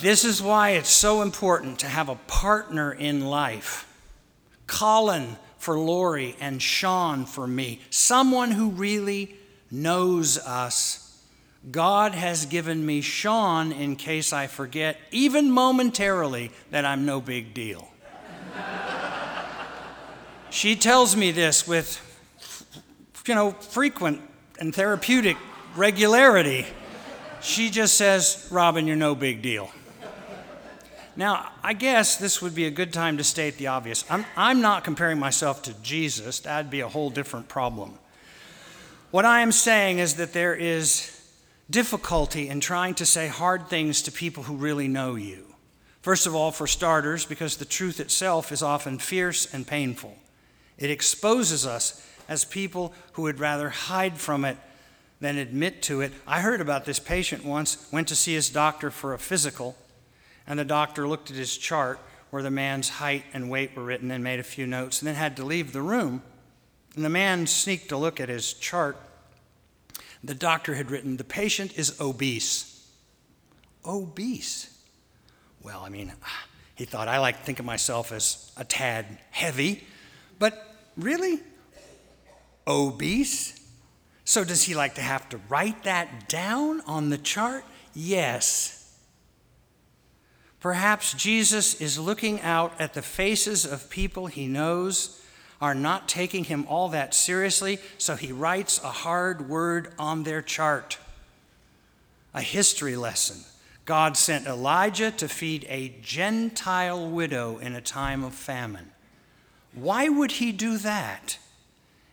This 0.00 0.24
is 0.24 0.40
why 0.40 0.70
it's 0.70 0.88
so 0.88 1.22
important 1.22 1.80
to 1.80 1.86
have 1.86 2.08
a 2.08 2.14
partner 2.14 2.92
in 2.92 3.26
life. 3.26 3.84
Colin 4.68 5.36
for 5.58 5.76
Lori 5.76 6.36
and 6.40 6.62
Sean 6.62 7.26
for 7.26 7.46
me. 7.46 7.80
Someone 7.90 8.52
who 8.52 8.70
really 8.70 9.34
knows 9.70 10.38
us. 10.38 11.04
God 11.70 12.14
has 12.14 12.46
given 12.46 12.86
me 12.86 13.00
Sean 13.00 13.72
in 13.72 13.96
case 13.96 14.32
I 14.32 14.46
forget, 14.46 14.96
even 15.10 15.50
momentarily, 15.50 16.52
that 16.70 16.84
I'm 16.84 17.04
no 17.04 17.20
big 17.20 17.52
deal. 17.52 17.88
she 20.50 20.76
tells 20.76 21.16
me 21.16 21.32
this 21.32 21.66
with, 21.66 22.00
you 23.26 23.34
know, 23.34 23.50
frequent 23.50 24.22
and 24.60 24.72
therapeutic 24.72 25.36
regularity. 25.74 26.66
She 27.40 27.68
just 27.68 27.96
says, 27.96 28.46
Robin, 28.52 28.86
you're 28.86 28.96
no 28.96 29.16
big 29.16 29.42
deal. 29.42 29.70
Now, 31.18 31.50
I 31.64 31.72
guess 31.72 32.14
this 32.14 32.40
would 32.40 32.54
be 32.54 32.66
a 32.66 32.70
good 32.70 32.92
time 32.92 33.16
to 33.16 33.24
state 33.24 33.56
the 33.56 33.66
obvious. 33.66 34.04
I'm, 34.08 34.24
I'm 34.36 34.60
not 34.60 34.84
comparing 34.84 35.18
myself 35.18 35.62
to 35.62 35.74
Jesus, 35.82 36.38
that'd 36.38 36.70
be 36.70 36.78
a 36.78 36.88
whole 36.88 37.10
different 37.10 37.48
problem. 37.48 37.98
What 39.10 39.24
I 39.24 39.40
am 39.40 39.50
saying 39.50 39.98
is 39.98 40.14
that 40.14 40.32
there 40.32 40.54
is 40.54 41.20
difficulty 41.68 42.48
in 42.48 42.60
trying 42.60 42.94
to 42.94 43.04
say 43.04 43.26
hard 43.26 43.66
things 43.66 44.00
to 44.02 44.12
people 44.12 44.44
who 44.44 44.54
really 44.54 44.86
know 44.86 45.16
you. 45.16 45.46
First 46.02 46.28
of 46.28 46.36
all, 46.36 46.52
for 46.52 46.68
starters, 46.68 47.26
because 47.26 47.56
the 47.56 47.64
truth 47.64 47.98
itself 47.98 48.52
is 48.52 48.62
often 48.62 49.00
fierce 49.00 49.52
and 49.52 49.66
painful. 49.66 50.16
It 50.78 50.88
exposes 50.88 51.66
us 51.66 52.00
as 52.28 52.44
people 52.44 52.94
who 53.14 53.22
would 53.22 53.40
rather 53.40 53.70
hide 53.70 54.18
from 54.18 54.44
it 54.44 54.56
than 55.18 55.36
admit 55.36 55.82
to 55.82 56.00
it. 56.00 56.12
I 56.28 56.42
heard 56.42 56.60
about 56.60 56.84
this 56.84 57.00
patient 57.00 57.44
once, 57.44 57.88
went 57.90 58.06
to 58.06 58.14
see 58.14 58.34
his 58.34 58.50
doctor 58.50 58.92
for 58.92 59.14
a 59.14 59.18
physical 59.18 59.74
and 60.48 60.58
the 60.58 60.64
doctor 60.64 61.06
looked 61.06 61.30
at 61.30 61.36
his 61.36 61.56
chart 61.56 62.00
where 62.30 62.42
the 62.42 62.50
man's 62.50 62.88
height 62.88 63.24
and 63.32 63.48
weight 63.48 63.76
were 63.76 63.84
written 63.84 64.10
and 64.10 64.24
made 64.24 64.40
a 64.40 64.44
few 64.44 64.66
notes 64.66 65.00
and 65.00 65.06
then 65.06 65.14
had 65.14 65.36
to 65.36 65.44
leave 65.44 65.72
the 65.72 65.82
room. 65.82 66.22
And 66.96 67.04
the 67.04 67.10
man 67.10 67.46
sneaked 67.46 67.92
a 67.92 67.96
look 67.96 68.18
at 68.18 68.28
his 68.28 68.52
chart. 68.54 68.96
The 70.24 70.34
doctor 70.34 70.74
had 70.74 70.90
written, 70.90 71.16
The 71.16 71.24
patient 71.24 71.78
is 71.78 72.00
obese. 72.00 72.90
Obese. 73.86 74.76
Well, 75.62 75.82
I 75.84 75.88
mean, 75.88 76.12
ah, 76.24 76.46
he 76.74 76.84
thought, 76.84 77.06
I 77.06 77.18
like 77.18 77.38
to 77.38 77.44
think 77.44 77.60
of 77.60 77.64
myself 77.64 78.10
as 78.10 78.50
a 78.56 78.64
tad 78.64 79.06
heavy, 79.30 79.84
but 80.40 80.74
really? 80.96 81.40
obese. 82.68 83.58
So, 84.24 84.44
does 84.44 84.64
he 84.64 84.74
like 84.74 84.94
to 84.96 85.00
have 85.00 85.28
to 85.30 85.40
write 85.48 85.84
that 85.84 86.28
down 86.28 86.82
on 86.82 87.08
the 87.08 87.16
chart? 87.16 87.64
Yes. 87.94 88.77
Perhaps 90.60 91.14
Jesus 91.14 91.80
is 91.80 91.98
looking 91.98 92.40
out 92.40 92.72
at 92.80 92.94
the 92.94 93.02
faces 93.02 93.64
of 93.64 93.90
people 93.90 94.26
he 94.26 94.46
knows 94.46 95.22
are 95.60 95.74
not 95.74 96.08
taking 96.08 96.44
him 96.44 96.66
all 96.68 96.88
that 96.88 97.14
seriously, 97.14 97.78
so 97.96 98.16
he 98.16 98.32
writes 98.32 98.82
a 98.82 98.88
hard 98.88 99.48
word 99.48 99.92
on 99.98 100.22
their 100.22 100.42
chart. 100.42 100.98
A 102.34 102.42
history 102.42 102.96
lesson. 102.96 103.38
God 103.84 104.16
sent 104.16 104.46
Elijah 104.46 105.10
to 105.12 105.28
feed 105.28 105.64
a 105.68 105.94
Gentile 106.02 107.08
widow 107.08 107.58
in 107.58 107.74
a 107.74 107.80
time 107.80 108.22
of 108.22 108.34
famine. 108.34 108.90
Why 109.72 110.08
would 110.08 110.32
he 110.32 110.52
do 110.52 110.76
that? 110.78 111.38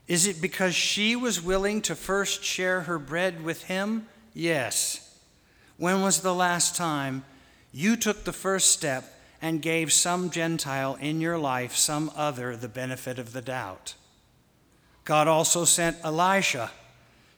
Is 0.07 0.27
it 0.27 0.41
because 0.41 0.75
she 0.75 1.15
was 1.15 1.41
willing 1.41 1.81
to 1.81 1.95
first 1.95 2.43
share 2.43 2.81
her 2.81 2.99
bread 2.99 3.43
with 3.43 3.63
him? 3.63 4.07
Yes. 4.33 5.19
When 5.77 6.01
was 6.01 6.21
the 6.21 6.33
last 6.33 6.75
time 6.75 7.25
you 7.75 7.97
took 7.97 8.23
the 8.23 8.31
first 8.31 8.71
step 8.71 9.03
and 9.41 9.61
gave 9.61 9.91
some 9.91 10.29
Gentile 10.29 10.95
in 11.01 11.19
your 11.19 11.37
life, 11.37 11.75
some 11.75 12.09
other, 12.15 12.55
the 12.55 12.69
benefit 12.69 13.19
of 13.19 13.33
the 13.33 13.41
doubt. 13.41 13.95
God 15.03 15.27
also 15.27 15.65
sent 15.65 15.97
Elisha 16.01 16.71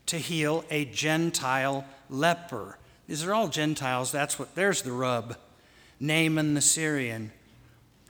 to 0.05 0.17
heal 0.19 0.63
a 0.69 0.85
Gentile 0.85 1.85
leper. 2.07 2.77
These 3.07 3.25
are 3.25 3.33
all 3.33 3.47
Gentiles. 3.47 4.11
That's 4.11 4.37
what, 4.37 4.53
there's 4.53 4.83
the 4.83 4.91
rub. 4.91 5.35
Naaman 5.99 6.53
the 6.53 6.61
Syrian. 6.61 7.31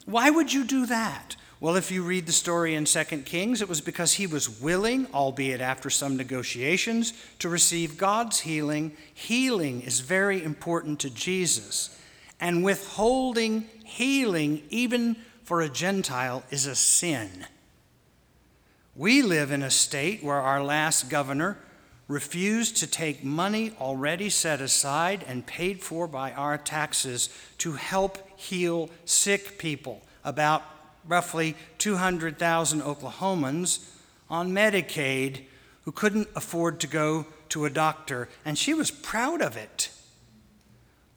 Why 0.05 0.29
would 0.29 0.51
you 0.51 0.65
do 0.65 0.85
that? 0.85 1.37
Well, 1.61 1.77
if 1.77 1.91
you 1.91 2.03
read 2.03 2.25
the 2.25 2.33
story 2.33 2.75
in 2.75 2.83
2 2.83 3.03
Kings, 3.21 3.61
it 3.61 3.69
was 3.69 3.79
because 3.79 4.13
he 4.13 4.27
was 4.27 4.59
willing, 4.61 5.07
albeit 5.13 5.61
after 5.61 5.89
some 5.89 6.17
negotiations, 6.17 7.13
to 7.39 7.47
receive 7.47 7.97
God's 7.97 8.41
healing. 8.41 8.97
Healing 9.13 9.81
is 9.81 10.01
very 10.01 10.43
important 10.43 10.99
to 10.99 11.09
Jesus. 11.09 11.97
And 12.39 12.63
withholding 12.63 13.69
healing, 13.83 14.63
even 14.69 15.15
for 15.43 15.61
a 15.61 15.69
Gentile, 15.69 16.43
is 16.49 16.65
a 16.65 16.75
sin. 16.75 17.47
We 18.95 19.21
live 19.21 19.51
in 19.51 19.63
a 19.63 19.71
state 19.71 20.23
where 20.23 20.41
our 20.41 20.63
last 20.63 21.09
governor 21.09 21.57
refused 22.07 22.77
to 22.77 22.87
take 22.87 23.23
money 23.23 23.71
already 23.79 24.29
set 24.29 24.61
aside 24.61 25.23
and 25.27 25.45
paid 25.45 25.81
for 25.81 26.07
by 26.07 26.31
our 26.31 26.57
taxes 26.57 27.29
to 27.57 27.73
help 27.73 28.17
heal 28.39 28.89
sick 29.05 29.57
people, 29.57 30.01
about 30.23 30.63
roughly 31.07 31.55
200,000 31.77 32.81
Oklahomans 32.81 33.85
on 34.29 34.51
Medicaid 34.51 35.41
who 35.83 35.91
couldn't 35.91 36.27
afford 36.35 36.79
to 36.79 36.87
go 36.87 37.25
to 37.49 37.65
a 37.65 37.69
doctor, 37.69 38.27
and 38.43 38.57
she 38.57 38.73
was 38.73 38.91
proud 38.91 39.41
of 39.41 39.55
it. 39.55 39.89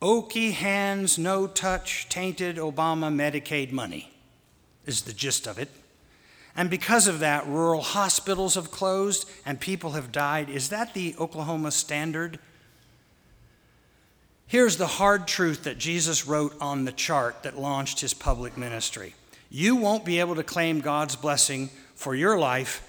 Okie 0.01 0.53
hands, 0.53 1.19
no 1.19 1.47
touch, 1.47 2.09
tainted 2.09 2.57
Obama 2.57 3.13
Medicaid 3.13 3.71
money 3.71 4.11
is 4.87 5.03
the 5.03 5.13
gist 5.13 5.47
of 5.47 5.59
it. 5.59 5.69
And 6.57 6.71
because 6.71 7.07
of 7.07 7.21
that, 7.21 7.47
rural 7.47 7.83
hospitals 7.83 8.55
have 8.55 8.71
closed 8.71 9.29
and 9.45 9.61
people 9.61 9.93
have 9.93 10.11
died. 10.11 10.49
Is 10.49 10.71
that 10.71 10.95
the 10.95 11.15
Oklahoma 11.19 11.71
standard? 11.71 12.39
Here's 14.47 14.79
the 14.79 14.87
hard 14.87 15.29
truth 15.29 15.65
that 15.65 15.79
Jesus 15.79 16.27
wrote 16.27 16.55
on 16.61 16.85
the 16.85 16.93
chart 16.93 17.45
that 17.45 17.59
launched 17.59 18.01
his 18.01 18.15
public 18.15 18.57
ministry 18.57 19.15
You 19.49 19.77
won't 19.77 20.05
be 20.05 20.19
able 20.19 20.35
to 20.35 20.43
claim 20.43 20.81
God's 20.81 21.15
blessing 21.15 21.71
for 21.95 22.15
your 22.15 22.39
life 22.39 22.87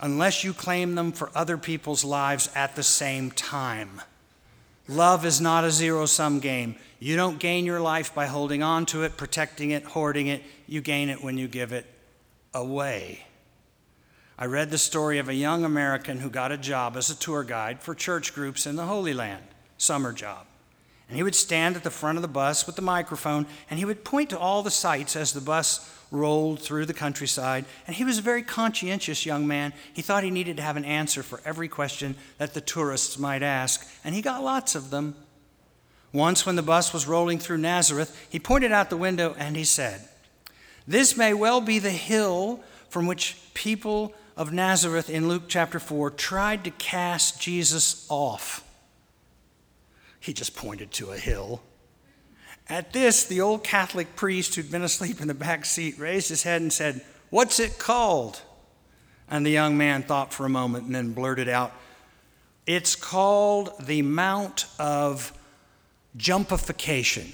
unless 0.00 0.44
you 0.44 0.52
claim 0.52 0.94
them 0.94 1.12
for 1.12 1.30
other 1.34 1.58
people's 1.58 2.04
lives 2.04 2.48
at 2.54 2.76
the 2.76 2.82
same 2.82 3.30
time. 3.30 4.00
Love 4.88 5.24
is 5.24 5.40
not 5.40 5.64
a 5.64 5.70
zero 5.70 6.06
sum 6.06 6.38
game. 6.40 6.76
You 6.98 7.16
don't 7.16 7.38
gain 7.38 7.66
your 7.66 7.80
life 7.80 8.14
by 8.14 8.26
holding 8.26 8.62
on 8.62 8.86
to 8.86 9.02
it, 9.02 9.16
protecting 9.16 9.70
it, 9.70 9.84
hoarding 9.84 10.28
it. 10.28 10.42
You 10.66 10.80
gain 10.80 11.08
it 11.08 11.22
when 11.22 11.36
you 11.36 11.48
give 11.48 11.72
it 11.72 11.86
away. 12.54 13.26
I 14.38 14.46
read 14.46 14.70
the 14.70 14.78
story 14.78 15.18
of 15.18 15.28
a 15.28 15.34
young 15.34 15.64
American 15.64 16.20
who 16.20 16.30
got 16.30 16.52
a 16.52 16.58
job 16.58 16.96
as 16.96 17.10
a 17.10 17.18
tour 17.18 17.42
guide 17.42 17.82
for 17.82 17.94
church 17.94 18.34
groups 18.34 18.66
in 18.66 18.76
the 18.76 18.84
Holy 18.84 19.14
Land, 19.14 19.44
summer 19.78 20.12
job. 20.12 20.46
And 21.08 21.16
he 21.16 21.22
would 21.22 21.34
stand 21.34 21.76
at 21.76 21.84
the 21.84 21.90
front 21.90 22.18
of 22.18 22.22
the 22.22 22.28
bus 22.28 22.66
with 22.66 22.76
the 22.76 22.82
microphone 22.82 23.46
and 23.70 23.78
he 23.78 23.84
would 23.84 24.04
point 24.04 24.30
to 24.30 24.38
all 24.38 24.62
the 24.62 24.70
sights 24.70 25.16
as 25.16 25.32
the 25.32 25.40
bus 25.40 25.90
rolled 26.10 26.60
through 26.60 26.86
the 26.86 26.94
countryside, 26.94 27.64
and 27.86 27.96
he 27.96 28.04
was 28.04 28.18
a 28.18 28.22
very 28.22 28.42
conscientious 28.42 29.26
young 29.26 29.46
man. 29.46 29.72
He 29.92 30.02
thought 30.02 30.24
he 30.24 30.30
needed 30.30 30.56
to 30.56 30.62
have 30.62 30.76
an 30.76 30.84
answer 30.84 31.22
for 31.22 31.40
every 31.44 31.68
question 31.68 32.14
that 32.38 32.54
the 32.54 32.60
tourists 32.60 33.18
might 33.18 33.42
ask, 33.42 33.86
and 34.04 34.14
he 34.14 34.22
got 34.22 34.42
lots 34.42 34.74
of 34.74 34.90
them. 34.90 35.16
Once, 36.12 36.46
when 36.46 36.56
the 36.56 36.62
bus 36.62 36.92
was 36.92 37.06
rolling 37.06 37.38
through 37.38 37.58
Nazareth, 37.58 38.26
he 38.30 38.38
pointed 38.38 38.72
out 38.72 38.90
the 38.90 38.96
window 38.96 39.34
and 39.38 39.56
he 39.56 39.64
said, 39.64 40.08
This 40.86 41.16
may 41.16 41.34
well 41.34 41.60
be 41.60 41.78
the 41.78 41.90
hill 41.90 42.60
from 42.88 43.06
which 43.06 43.36
people 43.52 44.14
of 44.36 44.52
Nazareth 44.52 45.10
in 45.10 45.28
Luke 45.28 45.44
chapter 45.48 45.78
4 45.78 46.10
tried 46.12 46.64
to 46.64 46.70
cast 46.70 47.40
Jesus 47.40 48.06
off. 48.08 48.62
He 50.20 50.32
just 50.32 50.56
pointed 50.56 50.90
to 50.92 51.10
a 51.10 51.18
hill. 51.18 51.62
At 52.68 52.92
this, 52.92 53.24
the 53.24 53.40
old 53.40 53.62
Catholic 53.62 54.16
priest 54.16 54.54
who'd 54.54 54.70
been 54.70 54.82
asleep 54.82 55.20
in 55.20 55.28
the 55.28 55.34
back 55.34 55.64
seat 55.64 55.98
raised 55.98 56.28
his 56.28 56.42
head 56.42 56.62
and 56.62 56.72
said, 56.72 57.00
What's 57.30 57.60
it 57.60 57.78
called? 57.78 58.42
And 59.28 59.44
the 59.44 59.50
young 59.50 59.76
man 59.76 60.02
thought 60.02 60.32
for 60.32 60.46
a 60.46 60.48
moment 60.48 60.86
and 60.86 60.94
then 60.94 61.12
blurted 61.12 61.48
out, 61.48 61.72
It's 62.66 62.96
called 62.96 63.72
the 63.84 64.02
Mount 64.02 64.66
of 64.80 65.32
Jumpification. 66.16 67.32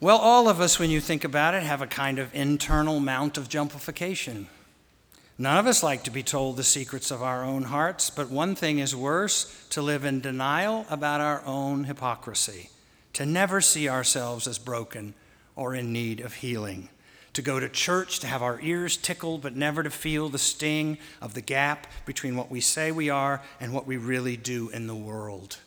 well, 0.00 0.18
all 0.18 0.48
of 0.48 0.60
us, 0.60 0.78
when 0.78 0.90
you 0.90 1.00
think 1.00 1.24
about 1.24 1.54
it, 1.54 1.64
have 1.64 1.82
a 1.82 1.86
kind 1.86 2.20
of 2.20 2.32
internal 2.32 3.00
Mount 3.00 3.38
of 3.38 3.48
Jumpification. 3.48 4.46
None 5.40 5.56
of 5.56 5.68
us 5.68 5.84
like 5.84 6.02
to 6.02 6.10
be 6.10 6.24
told 6.24 6.56
the 6.56 6.64
secrets 6.64 7.12
of 7.12 7.22
our 7.22 7.44
own 7.44 7.62
hearts, 7.62 8.10
but 8.10 8.28
one 8.28 8.56
thing 8.56 8.80
is 8.80 8.96
worse 8.96 9.66
to 9.70 9.80
live 9.80 10.04
in 10.04 10.20
denial 10.20 10.84
about 10.90 11.20
our 11.20 11.44
own 11.46 11.84
hypocrisy, 11.84 12.70
to 13.12 13.24
never 13.24 13.60
see 13.60 13.88
ourselves 13.88 14.48
as 14.48 14.58
broken 14.58 15.14
or 15.54 15.76
in 15.76 15.92
need 15.92 16.18
of 16.18 16.34
healing, 16.34 16.88
to 17.34 17.42
go 17.42 17.60
to 17.60 17.68
church 17.68 18.18
to 18.18 18.26
have 18.26 18.42
our 18.42 18.60
ears 18.62 18.96
tickled, 18.96 19.40
but 19.40 19.54
never 19.54 19.84
to 19.84 19.90
feel 19.90 20.28
the 20.28 20.38
sting 20.38 20.98
of 21.22 21.34
the 21.34 21.40
gap 21.40 21.86
between 22.04 22.34
what 22.34 22.50
we 22.50 22.60
say 22.60 22.90
we 22.90 23.08
are 23.08 23.40
and 23.60 23.72
what 23.72 23.86
we 23.86 23.96
really 23.96 24.36
do 24.36 24.68
in 24.70 24.88
the 24.88 24.94
world. 24.94 25.58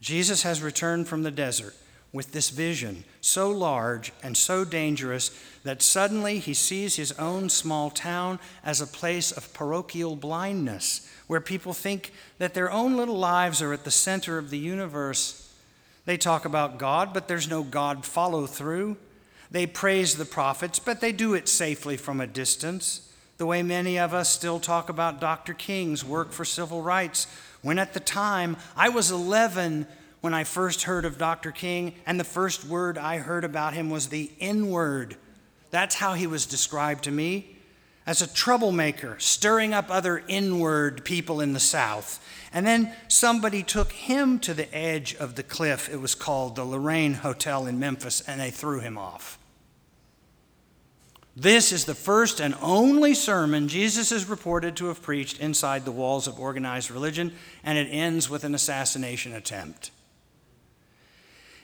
Jesus 0.00 0.42
has 0.42 0.60
returned 0.60 1.06
from 1.06 1.22
the 1.22 1.30
desert 1.30 1.76
with 2.12 2.32
this 2.32 2.50
vision 2.50 3.04
so 3.20 3.50
large 3.50 4.12
and 4.22 4.36
so 4.36 4.64
dangerous 4.64 5.30
that 5.64 5.80
suddenly 5.80 6.38
he 6.38 6.52
sees 6.52 6.96
his 6.96 7.12
own 7.12 7.48
small 7.48 7.88
town 7.88 8.38
as 8.64 8.80
a 8.80 8.86
place 8.86 9.32
of 9.32 9.54
parochial 9.54 10.16
blindness, 10.16 11.08
where 11.26 11.40
people 11.40 11.72
think 11.72 12.12
that 12.38 12.52
their 12.52 12.70
own 12.70 12.96
little 12.96 13.18
lives 13.18 13.62
are 13.62 13.72
at 13.72 13.84
the 13.84 13.90
center 13.90 14.38
of 14.38 14.50
the 14.50 14.58
universe. 14.58 15.50
They 16.04 16.16
talk 16.16 16.44
about 16.44 16.78
God, 16.78 17.14
but 17.14 17.28
there's 17.28 17.48
no 17.48 17.62
God 17.62 18.04
follow 18.04 18.46
through. 18.46 18.96
They 19.50 19.66
praise 19.66 20.16
the 20.16 20.24
prophets, 20.24 20.78
but 20.78 21.00
they 21.00 21.12
do 21.12 21.34
it 21.34 21.48
safely 21.48 21.96
from 21.96 22.20
a 22.20 22.26
distance, 22.26 23.08
the 23.38 23.46
way 23.46 23.62
many 23.62 23.98
of 23.98 24.12
us 24.12 24.30
still 24.30 24.58
talk 24.58 24.88
about 24.88 25.20
Dr. 25.20 25.54
King's 25.54 26.04
work 26.04 26.32
for 26.32 26.44
civil 26.44 26.82
rights, 26.82 27.26
when 27.62 27.78
at 27.78 27.94
the 27.94 28.00
time 28.00 28.56
I 28.76 28.88
was 28.88 29.10
11 29.10 29.86
when 30.22 30.32
I 30.32 30.44
first 30.44 30.84
heard 30.84 31.04
of 31.04 31.18
Dr. 31.18 31.50
King, 31.50 31.94
and 32.06 32.18
the 32.18 32.24
first 32.24 32.64
word 32.64 32.96
I 32.96 33.18
heard 33.18 33.44
about 33.44 33.74
him 33.74 33.90
was 33.90 34.08
the 34.08 34.30
N 34.40 34.70
word. 34.70 35.16
That's 35.70 35.96
how 35.96 36.14
he 36.14 36.26
was 36.26 36.46
described 36.46 37.04
to 37.04 37.10
me 37.10 37.58
as 38.06 38.22
a 38.22 38.32
troublemaker, 38.32 39.16
stirring 39.18 39.74
up 39.74 39.86
other 39.90 40.22
inward 40.28 41.04
people 41.04 41.40
in 41.40 41.52
the 41.52 41.60
South. 41.60 42.24
And 42.52 42.64
then 42.64 42.92
somebody 43.08 43.62
took 43.64 43.92
him 43.92 44.38
to 44.40 44.54
the 44.54 44.72
edge 44.74 45.14
of 45.16 45.34
the 45.34 45.42
cliff. 45.42 45.88
It 45.88 46.00
was 46.00 46.14
called 46.14 46.54
the 46.54 46.64
Lorraine 46.64 47.14
Hotel 47.14 47.66
in 47.66 47.78
Memphis, 47.78 48.20
and 48.20 48.40
they 48.40 48.50
threw 48.50 48.80
him 48.80 48.96
off. 48.96 49.38
This 51.34 51.72
is 51.72 51.86
the 51.86 51.94
first 51.94 52.40
and 52.40 52.54
only 52.60 53.14
sermon 53.14 53.66
Jesus 53.66 54.12
is 54.12 54.28
reported 54.28 54.76
to 54.76 54.86
have 54.86 55.02
preached 55.02 55.40
inside 55.40 55.84
the 55.84 55.90
walls 55.90 56.28
of 56.28 56.38
organized 56.38 56.90
religion, 56.90 57.32
and 57.64 57.76
it 57.76 57.88
ends 57.90 58.30
with 58.30 58.44
an 58.44 58.54
assassination 58.54 59.32
attempt. 59.32 59.90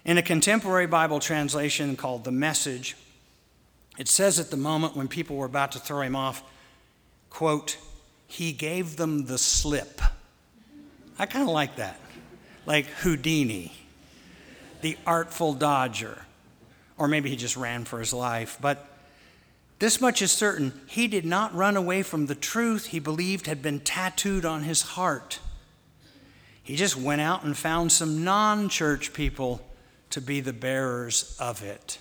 In 0.08 0.16
a 0.16 0.22
contemporary 0.22 0.86
Bible 0.86 1.20
translation 1.20 1.94
called 1.94 2.24
The 2.24 2.32
Message, 2.32 2.96
it 3.98 4.08
says 4.08 4.40
at 4.40 4.50
the 4.50 4.56
moment 4.56 4.96
when 4.96 5.06
people 5.06 5.36
were 5.36 5.44
about 5.44 5.72
to 5.72 5.78
throw 5.78 6.00
him 6.00 6.16
off, 6.16 6.42
quote, 7.28 7.76
he 8.26 8.52
gave 8.52 8.96
them 8.96 9.26
the 9.26 9.36
slip. 9.36 10.00
I 11.18 11.26
kind 11.26 11.46
of 11.46 11.54
like 11.54 11.76
that. 11.76 12.00
Like 12.64 12.86
Houdini, 12.86 13.74
the 14.80 14.96
artful 15.06 15.52
dodger. 15.52 16.24
Or 16.96 17.06
maybe 17.06 17.28
he 17.28 17.36
just 17.36 17.58
ran 17.58 17.84
for 17.84 17.98
his 17.98 18.14
life. 18.14 18.56
But 18.62 18.88
This 19.78 20.00
much 20.00 20.22
is 20.22 20.32
certain 20.32 20.80
he 20.86 21.06
did 21.06 21.26
not 21.26 21.54
run 21.54 21.76
away 21.76 22.02
from 22.02 22.24
the 22.24 22.34
truth 22.34 22.86
he 22.86 22.98
believed 22.98 23.46
had 23.46 23.60
been 23.60 23.80
tattooed 23.80 24.46
on 24.46 24.62
his 24.62 24.80
heart. 24.80 25.38
He 26.62 26.76
just 26.76 26.96
went 26.96 27.20
out 27.20 27.44
and 27.44 27.54
found 27.54 27.92
some 27.92 28.24
non 28.24 28.70
church 28.70 29.12
people 29.12 29.67
to 30.10 30.20
be 30.20 30.40
the 30.40 30.52
bearers 30.52 31.36
of 31.40 31.62
it. 31.62 31.98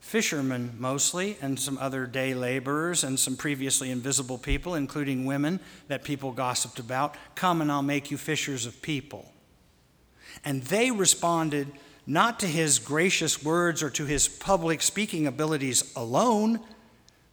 Fishermen 0.00 0.74
mostly, 0.78 1.36
and 1.40 1.58
some 1.58 1.78
other 1.78 2.06
day 2.06 2.34
laborers, 2.34 3.04
and 3.04 3.18
some 3.18 3.36
previously 3.36 3.90
invisible 3.90 4.38
people, 4.38 4.74
including 4.74 5.24
women 5.24 5.60
that 5.88 6.02
people 6.02 6.32
gossiped 6.32 6.78
about. 6.78 7.14
Come 7.34 7.60
and 7.60 7.70
I'll 7.70 7.82
make 7.82 8.10
you 8.10 8.16
fishers 8.16 8.66
of 8.66 8.82
people. 8.82 9.30
And 10.44 10.62
they 10.64 10.90
responded 10.90 11.68
not 12.06 12.40
to 12.40 12.46
his 12.46 12.78
gracious 12.78 13.44
words 13.44 13.82
or 13.82 13.90
to 13.90 14.04
his 14.04 14.26
public 14.26 14.82
speaking 14.82 15.26
abilities 15.26 15.92
alone, 15.94 16.60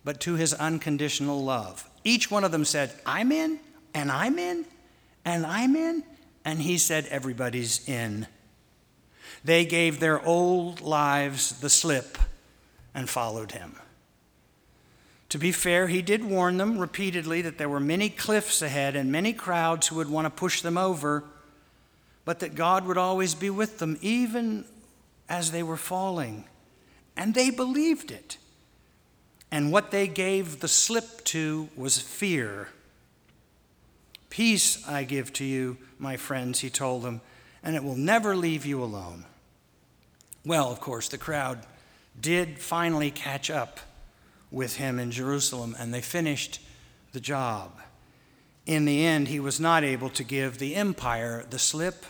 but 0.04 0.20
to 0.22 0.36
his 0.36 0.54
unconditional 0.54 1.44
love. 1.44 1.90
Each 2.04 2.30
one 2.30 2.44
of 2.44 2.52
them 2.52 2.64
said, 2.64 2.92
I'm 3.06 3.32
in, 3.32 3.60
and 3.94 4.12
I'm 4.12 4.38
in, 4.38 4.66
and 5.26 5.46
I'm 5.46 5.76
in. 5.76 6.04
And 6.46 6.62
he 6.62 6.78
said, 6.78 7.08
Everybody's 7.08 7.88
in. 7.90 8.28
They 9.44 9.66
gave 9.66 10.00
their 10.00 10.24
old 10.26 10.82
lives 10.82 11.60
the 11.60 11.70
slip 11.70 12.18
and 12.94 13.10
followed 13.10 13.52
him. 13.52 13.76
To 15.30 15.38
be 15.38 15.52
fair, 15.52 15.88
he 15.88 16.02
did 16.02 16.24
warn 16.24 16.58
them 16.58 16.78
repeatedly 16.78 17.42
that 17.42 17.58
there 17.58 17.70
were 17.70 17.80
many 17.80 18.10
cliffs 18.10 18.62
ahead 18.62 18.96
and 18.96 19.12
many 19.12 19.34
crowds 19.34 19.88
who 19.88 19.98
would 19.98 20.10
want 20.10 20.26
to 20.26 20.30
push 20.30 20.62
them 20.62 20.78
over 20.78 21.24
but 22.28 22.40
that 22.40 22.56
God 22.56 22.86
would 22.86 22.98
always 22.98 23.34
be 23.36 23.50
with 23.50 23.78
them, 23.80 23.98
even 24.02 24.66
as 25.30 25.52
they 25.52 25.63
were 25.63 25.78
falling. 25.78 26.44
And 27.16 27.34
they 27.34 27.50
believed 27.50 28.12
it. 28.12 28.38
And 29.50 29.72
what 29.72 29.92
they 29.92 30.10
gave 30.10 30.60
the 30.60 30.68
slip 30.68 31.24
to 31.24 31.70
was 31.78 32.02
fear. 32.02 32.68
Peace 34.30 34.86
I 34.86 35.06
give 35.06 35.32
to 35.34 35.46
you, 35.46 35.78
my 35.98 36.18
friends, 36.18 36.60
he 36.60 36.70
told 36.70 37.04
them, 37.04 37.22
and 37.63 37.76
it 37.76 37.84
will 37.84 37.96
never 37.96 38.36
leave 38.36 38.65
you 38.65 38.84
alone. 38.84 39.26
Well, 40.46 40.72
of 40.72 40.80
course, 40.80 41.10
the 41.10 41.17
crowd 41.17 41.60
did 42.20 42.60
finally 42.60 43.12
catch 43.12 43.50
up 43.50 43.80
with 44.50 44.78
him 44.78 45.00
in 45.00 45.12
Jerusalem, 45.12 45.76
and 45.78 45.93
they 45.93 46.02
finished 46.02 46.62
the 47.12 47.20
job. 47.20 47.80
In 48.65 48.86
the 48.86 49.06
end, 49.06 49.28
he 49.28 49.39
was 49.39 49.60
not 49.60 49.84
able 49.84 50.10
to 50.12 50.24
give 50.24 50.58
the 50.58 50.76
empire 50.76 51.46
the 51.50 51.60
slip 51.60 52.06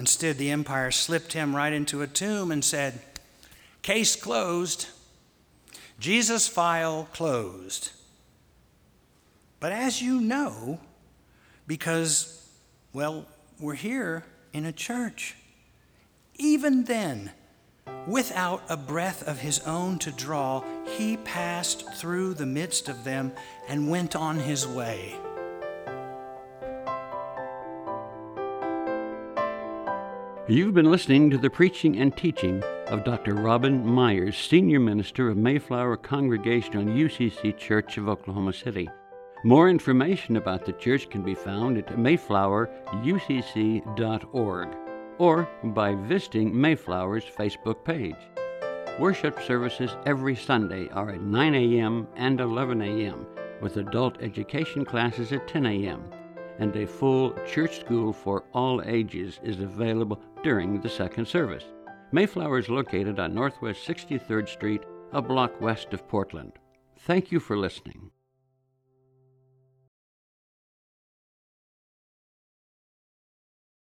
Instead, 0.00 0.38
the 0.38 0.50
empire 0.50 0.90
slipped 0.90 1.34
him 1.34 1.54
right 1.54 1.74
into 1.74 2.00
a 2.00 2.06
tomb 2.06 2.50
and 2.50 2.64
said, 2.64 3.00
Case 3.82 4.16
closed. 4.16 4.88
Jesus' 5.98 6.48
file 6.48 7.06
closed. 7.12 7.90
But 9.60 9.72
as 9.72 10.00
you 10.00 10.22
know, 10.22 10.80
because, 11.66 12.48
well, 12.94 13.26
we're 13.60 13.74
here 13.74 14.24
in 14.54 14.64
a 14.64 14.72
church, 14.72 15.36
even 16.36 16.84
then, 16.84 17.30
without 18.06 18.62
a 18.70 18.76
breath 18.76 19.22
of 19.28 19.40
his 19.40 19.60
own 19.60 19.98
to 19.98 20.10
draw, 20.10 20.64
he 20.96 21.18
passed 21.18 21.92
through 21.94 22.32
the 22.34 22.46
midst 22.46 22.88
of 22.88 23.04
them 23.04 23.32
and 23.68 23.90
went 23.90 24.16
on 24.16 24.38
his 24.38 24.66
way. 24.66 25.14
You've 30.48 30.74
been 30.74 30.90
listening 30.90 31.30
to 31.30 31.38
the 31.38 31.50
preaching 31.50 32.00
and 32.00 32.16
teaching 32.16 32.62
of 32.88 33.04
Dr. 33.04 33.34
Robin 33.34 33.86
Meyers, 33.86 34.36
Senior 34.36 34.80
Minister 34.80 35.28
of 35.28 35.36
Mayflower 35.36 35.98
Congregational 35.98 36.84
UCC 36.86 37.56
Church 37.56 37.98
of 37.98 38.08
Oklahoma 38.08 38.52
City. 38.52 38.88
More 39.42 39.70
information 39.70 40.36
about 40.36 40.66
the 40.66 40.72
church 40.72 41.08
can 41.08 41.22
be 41.22 41.34
found 41.34 41.78
at 41.78 41.86
mayflowerucc.org 41.88 44.68
or 45.18 45.48
by 45.64 45.94
visiting 45.94 46.52
Mayflower's 46.52 47.24
Facebook 47.24 47.82
page. 47.84 48.14
Worship 48.98 49.40
services 49.42 49.96
every 50.06 50.36
Sunday 50.36 50.88
are 50.90 51.10
at 51.10 51.22
9 51.22 51.54
a.m. 51.54 52.06
and 52.16 52.40
11 52.40 52.82
a.m., 52.82 53.26
with 53.62 53.76
adult 53.76 54.20
education 54.22 54.84
classes 54.84 55.32
at 55.32 55.48
10 55.48 55.66
a.m 55.66 56.10
and 56.60 56.76
a 56.76 56.86
full 56.86 57.32
church 57.46 57.80
school 57.80 58.12
for 58.12 58.44
all 58.52 58.82
ages 58.84 59.40
is 59.42 59.60
available 59.60 60.22
during 60.44 60.80
the 60.80 60.88
second 60.88 61.26
service. 61.26 61.64
Mayflower 62.12 62.58
is 62.58 62.68
located 62.68 63.18
on 63.18 63.34
Northwest 63.34 63.86
63rd 63.86 64.48
Street, 64.48 64.82
a 65.12 65.22
block 65.22 65.60
west 65.60 65.92
of 65.92 66.06
Portland. 66.06 66.52
Thank 67.00 67.32
you 67.32 67.40
for 67.40 67.56
listening. 67.56 68.10